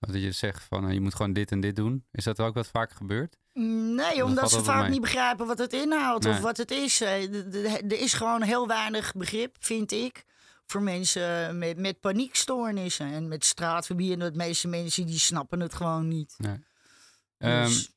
[0.01, 2.05] Dat je zegt van eh, je moet gewoon dit en dit doen.
[2.13, 3.37] Is dat ook wat vaak gebeurd?
[3.53, 6.33] Nee, Dat omdat ze vaak niet begrijpen wat het inhoudt Nee.
[6.33, 7.01] of wat het is.
[7.01, 7.23] Eh,
[7.65, 10.25] Er is gewoon heel weinig begrip, vind ik,
[10.67, 14.13] voor mensen met, met paniekstoornissen en met straatfobie.
[14.13, 16.37] En de meeste mensen die snappen het gewoon niet.
[17.39, 17.91] Ehm, Dus-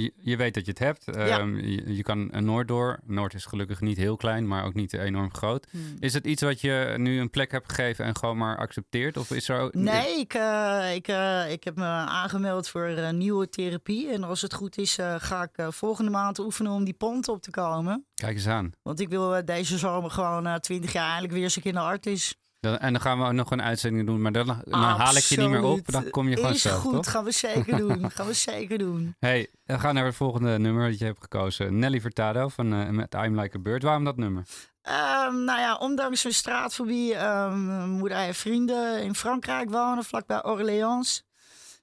[0.00, 1.04] je, je weet dat je het hebt.
[1.04, 1.38] Ja.
[1.38, 3.00] Ehm, je, je kan een Noord door.
[3.04, 5.66] Noord is gelukkig niet heel klein, maar ook niet enorm groot.
[5.70, 5.96] Hmm.
[5.98, 9.16] Is het iets wat je nu een plek hebt gegeven en gewoon maar accepteert?
[9.16, 9.74] Of is er ook...
[9.74, 14.10] Nee, ik, eh, ik, eh, ik heb me aangemeld voor eh, nieuwe therapie.
[14.10, 17.50] En als het goed is, ga ik volgende maand oefenen om die pont op te
[17.50, 18.06] komen.
[18.14, 18.72] Kijk eens aan.
[18.82, 21.84] Want ik wil deze zomer gewoon na 20 jaar eindelijk weer eens een keer naar
[21.84, 22.41] Artis.
[22.62, 25.36] Dan, en dan gaan we nog een uitzending doen, maar dan, dan haal ik je
[25.36, 25.90] niet meer op.
[25.90, 27.10] Dan kom je gewoon Is zelf, goed, toch?
[27.10, 28.10] gaan we zeker doen.
[28.10, 29.16] gaan we zeker doen.
[29.18, 31.78] Hey, we gaan naar het volgende nummer dat je hebt gekozen.
[31.78, 33.82] Nelly Furtado van eh, met I'm Like a Bird.
[33.82, 34.44] Waarom dat nummer?
[34.82, 41.22] Ehm, nou ja, ondanks mijn straatfobie um, moeder en vrienden in Frankrijk wonen, vlakbij Orléans.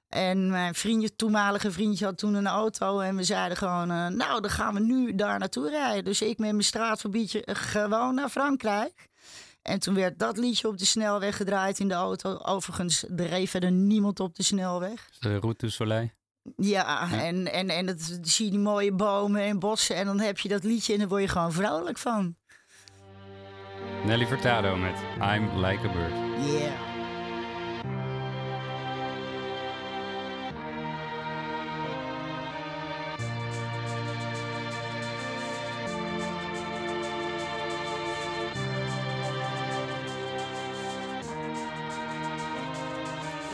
[0.08, 3.00] En mijn vriendje, toenmalige vriendje had toen een auto.
[3.00, 6.04] En we zeiden gewoon, eh, nou, dan gaan we nu daar naartoe rijden.
[6.04, 9.08] Dus ik met mijn straatfobietje eh, gewoon naar Frankrijk.
[9.62, 12.38] En toen werd dat liedje op de snelweg gedraaid in de auto.
[12.42, 15.08] Overigens, er reed verder niemand op de snelweg.
[15.18, 16.10] De Route du Soleil.
[16.56, 17.22] Ja, Ja.
[17.22, 19.96] en, en, en dat, dan zie je die mooie bomen en bossen.
[19.96, 22.36] En dan heb je dat liedje en daar word je gewoon vrolijk van.
[24.04, 26.12] Nelly Furtado met I'm Like a Bird.
[26.52, 26.89] Yeah.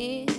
[0.00, 0.29] to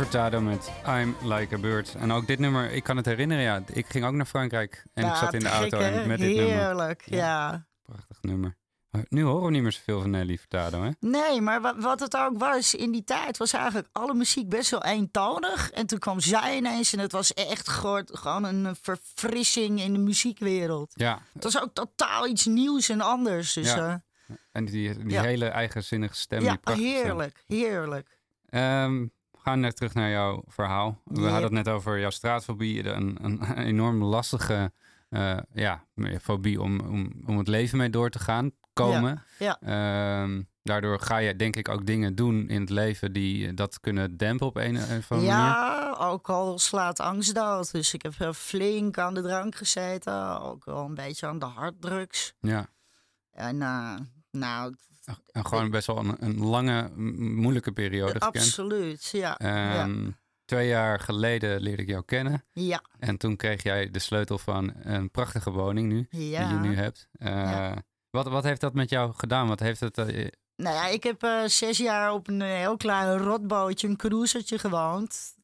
[0.00, 1.94] Furtado met I'm Like a Bird.
[1.94, 3.62] En ook dit nummer, ik kan het herinneren, ja.
[3.72, 6.36] Ik ging ook naar Frankrijk en ik Ja, zat in de auto en met dit
[6.36, 6.54] nummer.
[6.54, 7.16] Heerlijk, Ja.
[7.16, 7.66] ja.
[7.82, 8.56] Prachtig nummer.
[9.08, 10.90] Nu horen we niet meer zoveel van Nelly Furtado, hè?
[11.00, 14.70] Nee, maar wa- wat het ook was in die tijd, was eigenlijk alle muziek best
[14.70, 15.70] wel eentonig.
[15.70, 20.92] En toen kwam zij ineens en het was echt gewoon, een verfrissing in de muziekwereld.
[20.94, 23.52] Ja, Het was ook totaal iets nieuws en anders.
[23.52, 23.76] Dus Ja,
[24.26, 25.22] ja, en die, die Ja.
[25.22, 26.42] hele eigenzinnige stem.
[26.42, 26.78] ja stem.
[26.78, 28.18] heerlijk, heerlijk.
[29.44, 31.00] We gaan net terug naar jouw verhaal.
[31.04, 31.28] We Ja.
[31.28, 32.88] hadden het net over jouw straatfobie.
[32.88, 34.72] Een, een enorm lastige
[35.08, 35.84] eh, ja,
[36.22, 38.50] fobie om, om, om het leven mee door te gaan.
[38.72, 39.22] Komen.
[39.38, 43.52] Ja, Ehm, daardoor ga je denk ik ook dingen doen in het leven die eh,
[43.56, 45.26] dat kunnen dempen op een, of andere manier.
[45.26, 47.72] ja alcohol slaat angst dood.
[47.72, 50.40] Dus ik heb flink aan de drank gezeten.
[50.40, 52.34] Ook wel een beetje aan de harddrugs.
[52.40, 52.66] Ja.
[53.30, 53.94] En eh,
[54.30, 54.74] nou,
[55.32, 58.36] gewoon best wel een, een lange, moeilijke periode gekend.
[58.36, 59.08] absoluut.
[59.12, 60.10] Ja, ja, Ehm,
[60.44, 62.44] Twee jaar geleden leerde ik jou kennen.
[62.52, 66.06] ja, En toen kreeg jij de sleutel van een prachtige woning nu.
[66.10, 66.48] ja.
[66.48, 67.08] die je nu hebt.
[67.12, 67.76] Eh, Ja.
[68.10, 69.48] wat, wat heeft dat met jou gedaan?
[69.48, 69.98] Wat heeft het...
[69.98, 70.26] eh,
[70.56, 75.34] Nou ja, ik heb eh, zes jaar op een heel klein rotbootje, een cruisertje gewoond.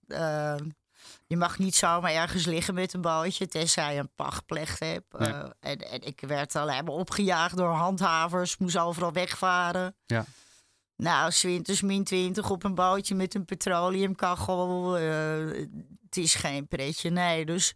[1.27, 5.15] Je mag niet zomaar ergens liggen met een bootje, tenzij je een pachtplecht hebt.
[5.15, 9.97] Eh, en, en ik werd alleen maar opgejaagd door handhavers, moest overal wegvaren.
[10.07, 10.25] Ja.
[10.97, 14.97] Nou, 's winters min 20 op een bootje met een petroleumkachel.
[14.97, 15.67] eh,
[16.05, 17.45] het is geen pretje, nee.
[17.47, 17.75] Dus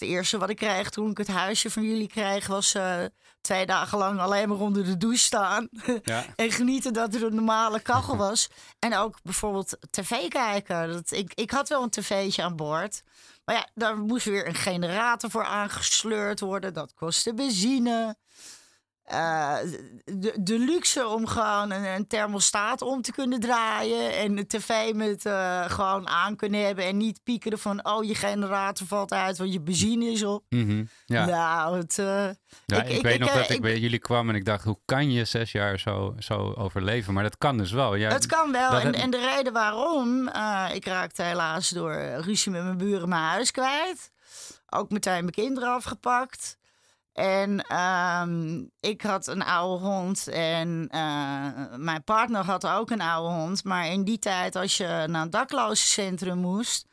[0.00, 2.46] het eerste wat ik kreeg toen ik het huisje van jullie kreeg...
[2.46, 3.04] was eh,
[3.40, 5.68] twee dagen lang alleen maar onder de douche staan.
[6.02, 6.24] ja.
[6.36, 8.48] En genieten dat er een normale kachel was.
[8.78, 10.92] En ook bijvoorbeeld tv kijken.
[10.92, 13.02] Dat, ik, ik had wel een tv'tje aan boord.
[13.44, 16.74] Maar ja, daar moest weer een generator voor aangesleurd worden.
[16.74, 18.16] Dat kostte benzine.
[19.10, 19.56] Eh,
[20.04, 24.16] de, de luxe om gewoon een, een thermostaat om te kunnen draaien.
[24.16, 26.84] En de tv met eh, gewoon aan kunnen hebben.
[26.84, 30.44] En niet piekeren van, oh, je generator valt uit, want je benzine is op.
[30.48, 30.84] Mhm.
[31.06, 31.24] ja.
[31.26, 31.98] Nou, het...
[31.98, 32.04] eh,
[32.66, 34.64] Ja, ik- ik, ik- weet ik, nog dat ik, bij jullie kwam en ik dacht,
[34.64, 37.14] hoe kan je zes jaar zo, zo overleven?
[37.14, 37.94] Maar dat kan dus wel.
[37.94, 38.70] Ja, Het kan wel.
[38.78, 40.28] En, en de reden waarom,
[40.74, 44.10] ik raakte helaas door ruzie met mijn buren mijn huis kwijt.
[44.68, 46.58] Ook meteen mijn kinderen afgepakt.
[47.12, 53.34] En ehm, ik had een oude hond en eh, mijn partner had ook een oude
[53.34, 53.64] hond.
[53.64, 56.86] Maar in die tijd, als je naar een daklozencentrum moest,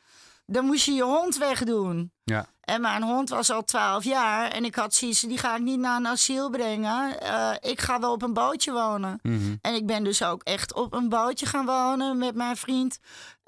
[0.46, 2.12] dan moest je je hond wegdoen.
[2.24, 2.46] Ja.
[2.60, 5.78] En mijn hond was al 12 jaar en ik had zoiets, die ga ik niet
[5.78, 7.20] naar een asiel brengen.
[7.20, 9.18] Eh, ik ga wel op een bootje wonen.
[9.22, 9.54] Mhm.
[9.60, 12.98] En ik ben dus ook echt op een bootje gaan wonen met mijn vriend.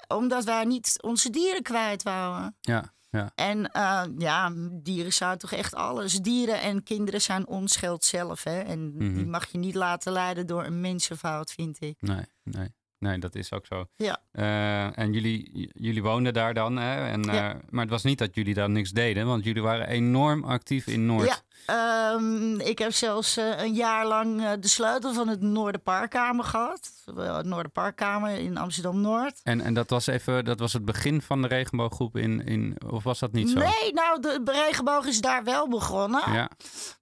[0.07, 2.55] Omdat wij niet onze dieren kwijt wouden.
[2.59, 3.31] ja, ja.
[3.35, 6.13] En eh, ja, dieren zijn toch echt alles.
[6.19, 8.43] Dieren en kinderen zijn onschuld zelf.
[8.43, 8.59] Hè?
[8.59, 9.13] En Mhm.
[9.13, 11.95] die mag je niet laten leiden door een mensenfout, vind ik.
[12.01, 12.67] Nee, nee.
[12.99, 13.85] Nee, dat is ook zo.
[13.95, 14.21] Ja.
[14.31, 17.07] Eh, en jullie, jullie woonden daar dan, hè?
[17.07, 17.53] En, Ja.
[17.53, 20.87] eh, maar het was niet dat jullie dan niks deden, want jullie waren enorm actief
[20.87, 21.27] in Noord.
[21.27, 26.45] Ja, ehm, ik heb zelfs eh, een jaar lang eh, de sleutel van het Noorderparkkamer
[26.45, 26.91] gehad.
[27.17, 29.39] Eh, Het Noorderparkkamer in Amsterdam-Noord.
[29.43, 33.03] En, en dat was even, dat was het begin van de regenbooggroep in, in of
[33.03, 33.59] was dat niet zo?
[33.59, 36.31] Nee, nou, de regenboog is daar wel begonnen.
[36.31, 36.49] Ja,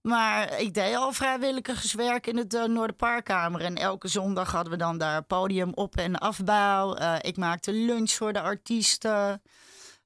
[0.01, 3.62] Maar ik deed al vrijwilligerswerk in het uh, Noorderparkkamer.
[3.62, 6.95] En elke zondag hadden we dan daar podium op- en afbouw.
[7.22, 9.41] Ik maakte lunch voor de artiesten.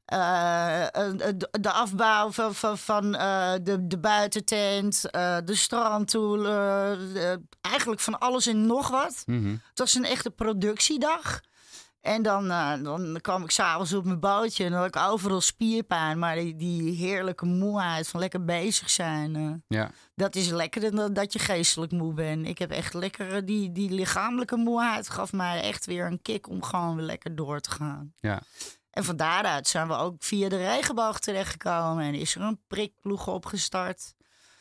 [0.06, 5.01] Eh, eh, de, de afbouw van, van, van eh, de, de buitentent,
[5.45, 6.38] de strandtoel.
[6.43, 9.24] de- eigenlijk van alles en nog wat.
[9.26, 9.49] mhm.
[9.70, 11.39] Het was een echte productiedag.
[12.01, 12.47] En dan,
[12.84, 16.20] dan kwam ik s'avonds op mijn bootje en dan had ik overal spierpijn.
[16.20, 19.91] Maar die, die heerlijke moeheid van lekker bezig zijn, ja.
[20.16, 22.47] dat is lekkerder dan dat je geestelijk moe bent.
[22.47, 26.64] Ik heb echt lekker, die, die lichamelijke moeheid gaf mij echt weer een kick om
[26.64, 28.14] gewoon weer lekker door te gaan.
[28.20, 28.41] Ja.
[28.94, 33.28] En van daaruit zijn we ook via de regenboog terechtgekomen en is er een prikploeg
[33.28, 34.14] opgestart.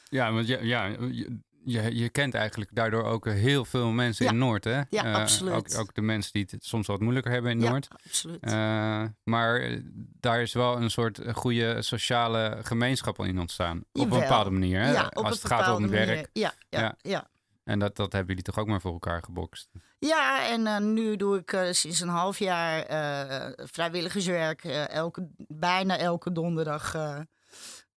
[0.08, 4.30] Ja, want je, ja, je, je, je kent eigenlijk daardoor ook heel veel mensen Ja.
[4.30, 4.80] in Noord, hè?
[4.90, 5.54] Ja, Eh, absoluut.
[5.54, 7.86] Ook, ook de mensen die het soms wat moeilijker hebben in Noord.
[7.90, 8.42] Ja, absoluut.
[8.42, 9.80] Eh, maar eh,
[10.20, 13.78] daar is wel een soort goede sociale gemeenschap in ontstaan.
[13.92, 14.92] Op een bepaalde manier, hè?
[14.92, 16.28] ja, op Als het gaat om het werk.
[16.32, 17.30] Ja, ja, Ja.
[17.64, 19.68] En dat, dat hebben jullie toch ook maar voor elkaar gebokst.
[19.98, 24.64] Ja, en eh, nu doe ik eh, sinds een half jaar eh, vrijwilligerswerk.
[24.64, 26.92] elke, bijna elke donderdag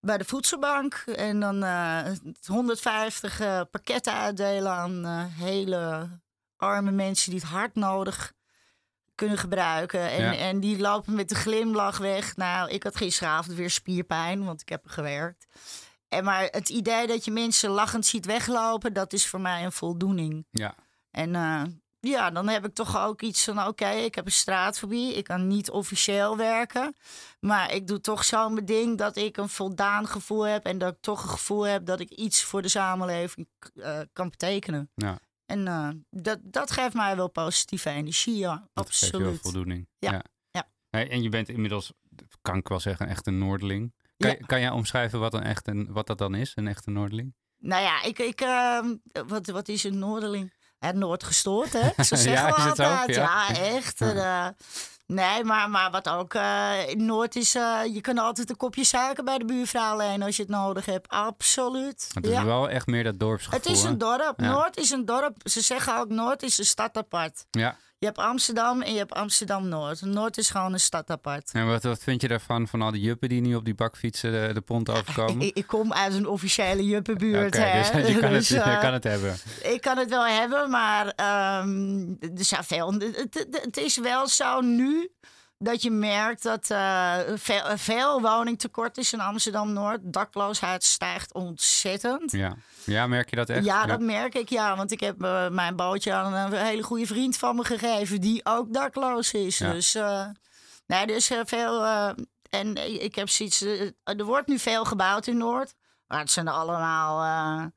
[0.00, 0.94] bij de voedselbank.
[0.94, 2.04] En dan eh
[2.46, 6.08] 150 eh, pakketten uitdelen aan hele
[6.56, 8.32] arme mensen die het hard nodig
[9.14, 10.10] kunnen gebruiken.
[10.10, 10.36] En, Ja.
[10.36, 12.36] en die lopen met een glimlach weg.
[12.36, 15.46] Nou, ik had gisteravond weer spierpijn, want ik heb er gewerkt.
[16.08, 19.72] En maar het idee dat je mensen lachend ziet weglopen, dat is voor mij een
[19.72, 20.46] voldoening.
[20.50, 20.74] Ja.
[21.10, 21.62] En eh,
[22.00, 25.14] ja, dan heb ik toch ook iets van: oké, ik heb een straatfobie.
[25.14, 26.96] Ik kan niet officieel werken.
[27.40, 30.64] Maar ik doe toch zo mijn ding dat ik een voldaan gevoel heb.
[30.64, 34.30] En dat ik toch een gevoel heb dat ik iets voor de samenleving eh, kan
[34.30, 34.90] betekenen.
[34.94, 35.18] Ja.
[35.46, 38.68] En eh, dat, dat geeft mij wel positieve energie, ja.
[38.72, 39.40] Dat geeft je wel Absoluut.
[39.40, 39.88] voldoening.
[39.98, 40.68] Ja, ja.
[40.90, 41.92] Hey, en je bent inmiddels,
[42.42, 43.92] kan ik wel zeggen, echt een Noorderling.
[44.16, 44.36] Kan, Ja.
[44.46, 47.34] kan jij omschrijven wat, een echt een, wat dat dan is, een echte Noorderling?
[47.58, 48.94] Nou ja, ik, ik, ehm,
[49.26, 50.54] wat, wat is een Noorderling?
[50.78, 51.80] Het Noord gestoord, hè?
[52.04, 52.86] Zo Ja, zeggen we is het ook?
[52.86, 53.16] altijd.
[53.16, 53.46] Ja.
[53.48, 54.00] Ja, echt.
[54.00, 54.46] Eh,
[55.06, 58.84] nee, maar, maar wat ook eh, in Noord is, eh, je kan altijd een kopje
[58.84, 61.08] suiker bij de buurvrouw lenen als je het nodig hebt.
[61.08, 62.10] Absoluut.
[62.14, 62.44] Het is Ja.
[62.44, 63.58] wel echt meer dat dorpsgevoel.
[63.60, 64.40] Het is een dorp.
[64.40, 64.50] Ja.
[64.50, 65.36] Noord is een dorp.
[65.50, 67.46] Ze zeggen ook Noord is een stad apart.
[67.50, 67.76] Ja.
[67.98, 70.00] Je hebt Amsterdam en je hebt Amsterdam-Noord.
[70.00, 71.50] Noord is gewoon een stad apart.
[71.52, 74.32] En wat, wat vind je daarvan, van al die juppen die nu op die bakfietsen
[74.32, 75.40] de, de pont overkomen?
[75.46, 77.56] Ik, ik kom uit een officiële juppenbuurt.
[77.56, 79.36] Oké, dus je kan, Dus, het, je eh, kan het hebben.
[79.62, 82.92] Ik kan het wel hebben, maar ehm, er zijn veel.
[82.92, 85.10] Het, het, het is wel zo nu
[85.58, 90.00] dat je merkt dat eh, veel, veel woningtekort is in Amsterdam Noord.
[90.02, 92.32] Dakloosheid stijgt ontzettend.
[92.32, 92.56] Ja.
[92.84, 93.64] ja, merk je dat echt?
[93.64, 94.76] Ja, dat merk ik, ja.
[94.76, 98.20] Want ik heb eh, mijn bootje aan een hele goede vriend van me gegeven...
[98.20, 99.58] die ook dakloos is.
[99.58, 99.72] Ja.
[99.72, 100.26] Dus eh,
[100.86, 101.84] nee, er is eh, veel...
[102.50, 103.60] en ik heb zoiets...
[104.02, 105.74] er wordt nu veel gebouwd in Noord.
[106.06, 107.70] Maar het zijn allemaal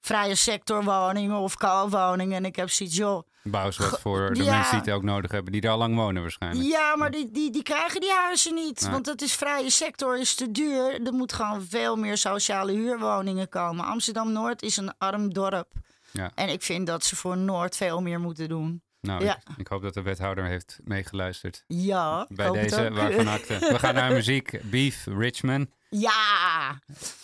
[0.00, 2.36] vrije sectorwoningen of koopwoningen.
[2.36, 3.28] En ik heb zoiets, joh...
[3.50, 4.50] Bouw eens wat voor de Ja.
[4.54, 6.66] mensen die het ook nodig hebben, die er al lang wonen waarschijnlijk.
[6.70, 8.88] Ja, maar die, die, die krijgen die huizen niet.
[8.90, 11.06] Want het is vrije sector, is te duur.
[11.06, 13.84] Er moet gewoon veel meer sociale huurwoningen komen.
[13.84, 15.68] Amsterdam-Noord is een arm dorp.
[16.10, 16.30] Ja.
[16.34, 18.82] En ik vind dat ze voor Noord veel meer moeten doen.
[19.00, 19.36] Nou, Ja.
[19.36, 21.64] ik, ik hoop dat de wethouder heeft meegeluisterd.
[21.66, 23.58] Ja, Bij deze, waarvan acte.
[23.58, 24.60] We gaan naar muziek.
[24.70, 25.68] Beef, Richmond.
[25.90, 26.78] Ja,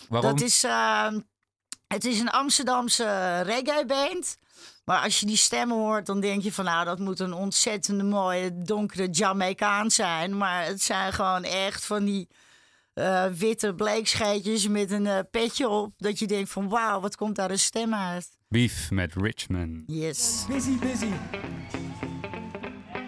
[0.08, 0.30] Waarom?
[0.30, 1.08] dat is, eh,
[1.88, 4.36] het is een Amsterdamse reggae-band.
[4.90, 6.64] Maar als je die stemmen hoort, dan denk je van...
[6.64, 10.36] nou, dat moet een ontzettende mooie, donkere Jamaicaan zijn.
[10.36, 12.28] Maar het zijn gewoon echt van die
[12.92, 15.92] eh, witte bleekscheetjes met een eh, petje op.
[15.96, 18.28] Dat je denkt van, wauw, wat komt daar een stem uit.
[18.48, 19.82] Beef met Richmond.
[19.86, 20.44] Yes.
[20.48, 21.10] Busy, busy.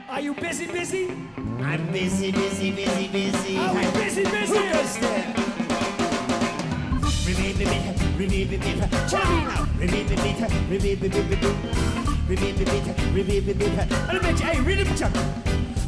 [0.08, 1.06] Are you busy, busy?
[1.58, 3.56] I'm busy, busy, busy, busy.
[3.58, 4.52] Are we busy, busy?
[4.52, 5.61] Who goes there?
[7.34, 7.50] And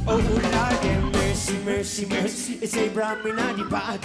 [0.07, 2.59] Oh Lord, have mercy, mercy, mercy.
[2.63, 3.99] It's a Brahmina, di ba.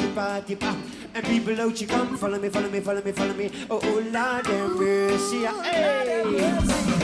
[1.13, 3.51] And people out you come, follow me, follow me, follow me, follow me.
[3.69, 6.59] Oh Lord, have mercy, hey.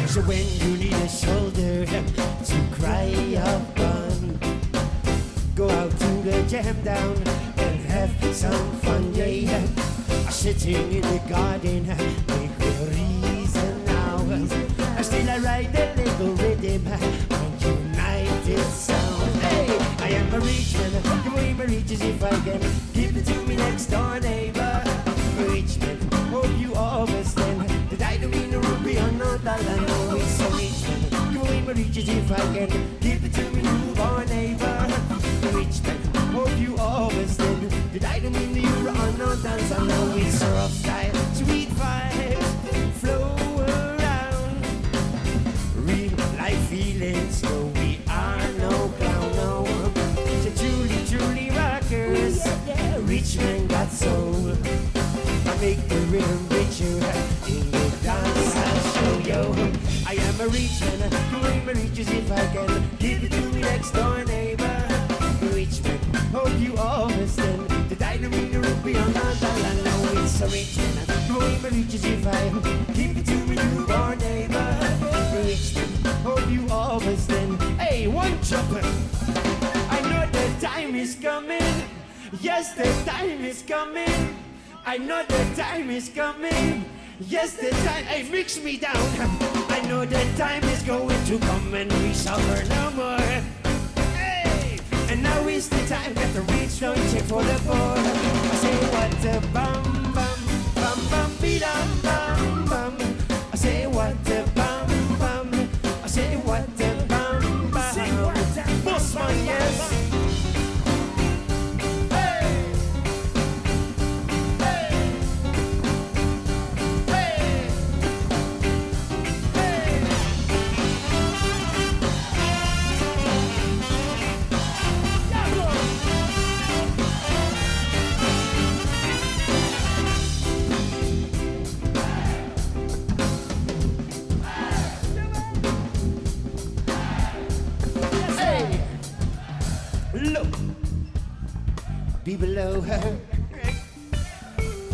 [0.08, 4.40] So when you need a shoulder to cry out on,
[5.56, 7.16] go out to the jam down
[7.58, 9.26] and have some fun, yeah.
[9.26, 9.95] yeah.
[10.30, 14.18] Sitting in the garden, make a reason now.
[14.96, 19.32] I still I ride the little rhythm and united sound.
[19.42, 20.92] Hey, I am a rich man,
[21.24, 22.62] give away my riches if I can.
[22.94, 24.84] Give it to me next door neighbor.
[25.40, 25.98] Rich man,
[26.30, 29.82] hope you understand that I don't mean a ruby or no dollar.
[29.82, 32.70] No, it's a rich man, give away my riches if I can.
[33.00, 34.88] Give it to me newborn neighbor.
[35.54, 36.05] Rich man,
[36.36, 39.72] hope you understand that I don't mean the or no dance.
[39.72, 43.38] I know it's a rough style, sweet vibes flow
[43.72, 44.66] around.
[45.88, 49.66] Real life feelings, no, we are no clown, no.
[50.44, 54.52] So truly, truly rockers, oh, rich man got soul.
[55.52, 57.00] I make the rhythm richer
[57.48, 59.44] in the dance I'll show you.
[60.06, 61.00] I am a rich man,
[61.32, 62.90] doing my riches if I can.
[63.00, 64.55] Give it to me next door neighbor.
[66.36, 69.74] Hope you all that I don't mean the rupee on the dollar.
[69.88, 72.50] No, it's a rich man, doing my riches if I
[72.94, 74.78] give it to me you newborn neighbor.
[75.34, 77.62] Rich man, hope you all understand.
[77.80, 78.82] Hey, one jumper.
[79.90, 81.74] I know the time is coming.
[82.42, 84.36] Yes, the time is coming.
[84.86, 86.84] I know the time is coming.
[87.22, 88.04] Yes, the time.
[88.12, 89.08] Hey, mix me down.
[89.70, 93.15] I know the time is going to come and we suffer no more
[95.56, 97.98] waste the time, got the reach, no check for the board.
[97.98, 99.85] I say, what a bum.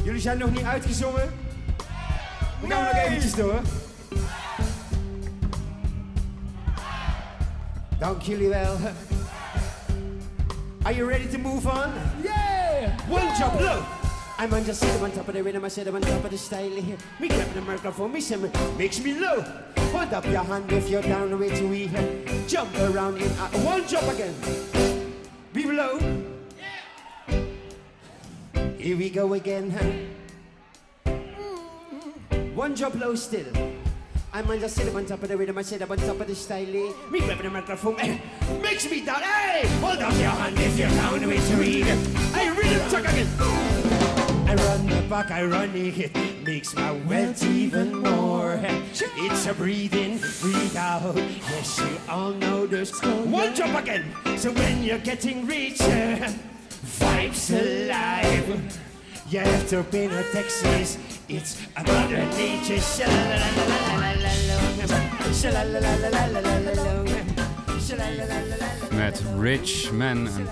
[0.04, 1.30] Jullie zijn nog niet uitgezongen?
[2.62, 3.62] We gaan nog eventjes door.
[8.00, 8.78] Dank jullie wel.
[10.84, 11.94] Are you ready to move on?
[12.24, 12.90] Yeah!
[13.10, 13.84] One jump low.
[14.40, 16.38] I'm on just sitting on top of the rhythm, I sit on top of the
[16.38, 16.98] style here.
[17.20, 18.22] Me grab the microphone, me
[18.78, 19.44] makes me low.
[19.92, 21.90] Hold up your hand if you're down the to we
[22.48, 24.34] Jump around in uh, one jump again.
[25.54, 26.21] Be low.
[28.82, 29.70] Here we go again.
[32.56, 33.46] One jump low still.
[34.34, 36.26] I'm on just sitting on top of the rhythm, I sit up on top of
[36.26, 36.66] the style.
[37.12, 38.18] Me grab the microphone, eh,
[38.60, 39.22] makes me down.
[39.22, 41.86] Hey, hold up your hand if you're down the way to read.
[42.34, 43.28] Hey, rhythm check again.
[44.50, 48.60] I run the back, I run it, makes my wealth even more.
[48.64, 51.16] It's a breathe in, breathe out.
[51.16, 53.00] Yes, you all know this.
[53.04, 54.06] One jump again.
[54.38, 56.32] So when you're getting rich, uh,
[56.84, 58.80] Vibes alive.
[59.30, 60.98] You have to be no Texas.
[61.30, 62.82] It's a modern nature.
[68.96, 70.48] Met Rich Man, een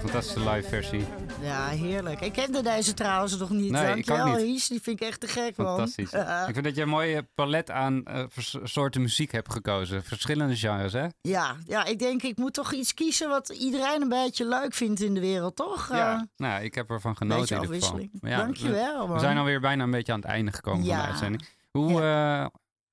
[0.00, 1.04] fantastische live versie.
[1.42, 2.20] Ja, heerlijk.
[2.20, 3.70] Ik kende deze trouwens nog niet.
[3.70, 4.36] Nee, Dankjewel.
[4.36, 4.68] Ries.
[4.68, 5.66] Die vind ik echt te gek, man.
[5.66, 6.12] Fantastisch.
[6.12, 8.24] Ik vind dat je een mooie palet aan eh,
[8.62, 10.02] soorten muziek hebt gekozen.
[10.04, 11.06] Verschillende genres, hè?
[11.20, 15.00] Ja, ja, ik denk ik moet toch iets kiezen wat iedereen een beetje leuk vindt
[15.00, 15.88] in de wereld, toch?
[15.88, 17.90] Ja, Eh, nou, ik heb ervan genoten in ieder geval.
[17.98, 18.32] afwisseling.
[18.32, 21.48] Ja, Dankjewel, we, zijn alweer bijna een beetje aan het einde gekomen van de uitzending.
[21.70, 22.46] Hoe, eh,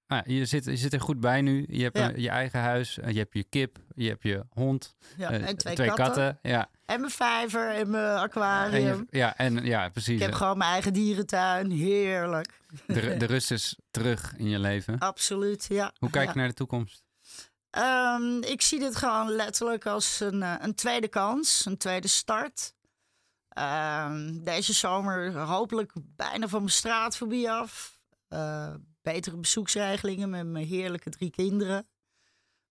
[0.10, 1.66] nou, je, zit, je zit er goed bij nu.
[1.70, 2.10] Je hebt Ja.
[2.10, 2.98] een- je eigen huis.
[3.00, 3.78] eh, Je hebt je kip.
[3.96, 4.96] Je hebt je hond.
[5.18, 6.40] Ja, eh, en twee katten.
[6.42, 6.70] Ja.
[6.86, 9.08] En mijn vijver en mijn En aquarium.
[9.10, 10.16] je, ja, en ja, precies.
[10.16, 11.72] Ik heb gewoon mijn eigen dierentuin.
[11.72, 12.58] Heerlijk.
[12.88, 15.00] de, de rust is terug in je leven.
[15.00, 15.94] Absoluut, ja.
[16.00, 16.32] Hoe kijk Ja.
[16.34, 17.04] je naar de toekomst?
[17.70, 22.74] Ehm, ik zie dit gewoon letterlijk als een, eh, een tweede kans, een tweede start.
[23.50, 28.00] Ehm, deze zomer hopelijk bijna van mijn straat voorbij af.
[29.02, 31.88] Betere bezoeksregelingen met mijn heerlijke drie kinderen.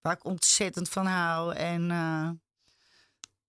[0.01, 1.55] Waar ik ontzettend van hou.
[1.55, 2.31] En eh,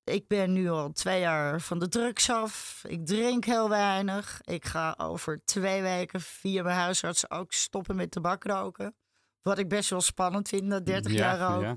[0.03, 2.81] ik ben nu al twee jaar van de drugs af.
[2.87, 4.41] Ik drink heel weinig.
[4.43, 8.95] Ik ga over twee weken via mijn huisarts ook stoppen met tabak roken.
[9.41, 11.47] Wat ik best wel spannend vind na 30 Ja, jaar ja.
[11.53, 11.75] roken.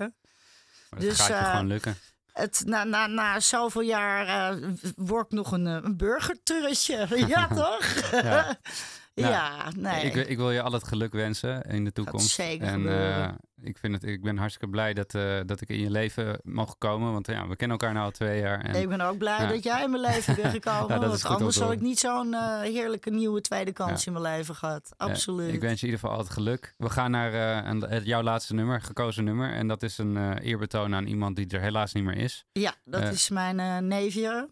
[0.90, 1.96] Maar dat Dus, gaat eh, gewoon lukken.
[2.32, 7.06] Het, na, na, na zoveel jaar eh, word ik nog een, een burgerturretje.
[7.34, 8.10] Ja, toch?
[8.10, 8.58] Ja.
[9.14, 10.04] ja, Nou, nee.
[10.04, 12.28] Ik, ik wil je al het geluk wensen in de toekomst.
[12.30, 13.28] zeker en eh,
[13.62, 16.78] ik, vind het, ik ben hartstikke blij dat, eh, dat ik in je leven mag
[16.78, 17.12] komen.
[17.12, 18.60] Want ja, we kennen elkaar nu al twee jaar.
[18.60, 19.46] En, ik ben ook blij ja.
[19.48, 20.80] dat jij in mijn leven bent gekomen.
[20.80, 24.12] Ja, want anders had ik niet zo'n eh, heerlijke nieuwe tweede kans Ja.
[24.12, 24.94] in mijn leven gehad.
[24.96, 25.54] eh, Absoluut.
[25.54, 26.74] ik wens je in ieder geval altijd geluk.
[26.78, 27.34] We gaan naar
[27.66, 29.52] een- het- jouw laatste nummer, gekozen nummer.
[29.52, 32.44] En dat is een eerbetoon aan iemand die er helaas niet meer is.
[32.52, 34.48] Ja, dat is mijn neefje,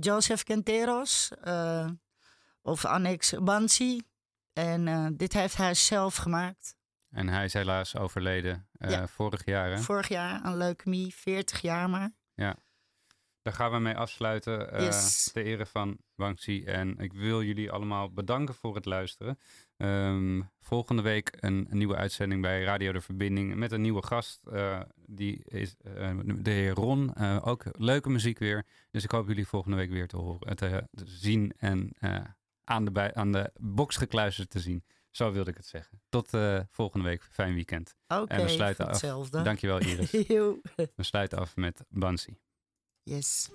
[0.00, 1.30] Joseph Quinteros.
[2.62, 4.00] Of Annex Bansi.
[4.52, 6.76] En eh, dit heeft hij zelf gemaakt.
[7.10, 9.08] En hij is helaas overleden Ja.
[9.08, 9.70] vorig jaar.
[9.70, 9.78] Hè?
[9.78, 12.10] Vorig jaar aan leukemie, 40 jaar maar.
[12.34, 12.56] Ja.
[13.42, 14.72] Daar gaan we mee afsluiten.
[14.72, 15.30] eh Yes.
[15.32, 16.62] Ter ere van Banksy.
[16.66, 19.38] En ik wil jullie allemaal bedanken voor het luisteren.
[19.76, 23.54] Ehm, volgende week een, een nieuwe uitzending bij Radio de Verbinding.
[23.54, 24.40] Met een nieuwe gast.
[25.06, 25.74] die is
[26.24, 27.16] de heer Ron.
[27.42, 28.66] Ook leuke muziek weer.
[28.90, 31.52] Dus ik hoop jullie volgende week weer te, horen, te, te zien.
[31.58, 31.90] En
[32.64, 34.84] aan, de aan de box gekluisterd te zien.
[35.10, 36.02] Zo wilde ik het zeggen.
[36.08, 37.22] Tot eh, volgende week.
[37.30, 37.96] Fijn weekend.
[38.08, 38.90] Oké, en we sluiten af.
[38.90, 39.42] hetzelfde.
[39.42, 40.10] Dankjewel Iris.
[40.96, 42.38] We sluiten af met Bansi.
[43.02, 43.50] Yes.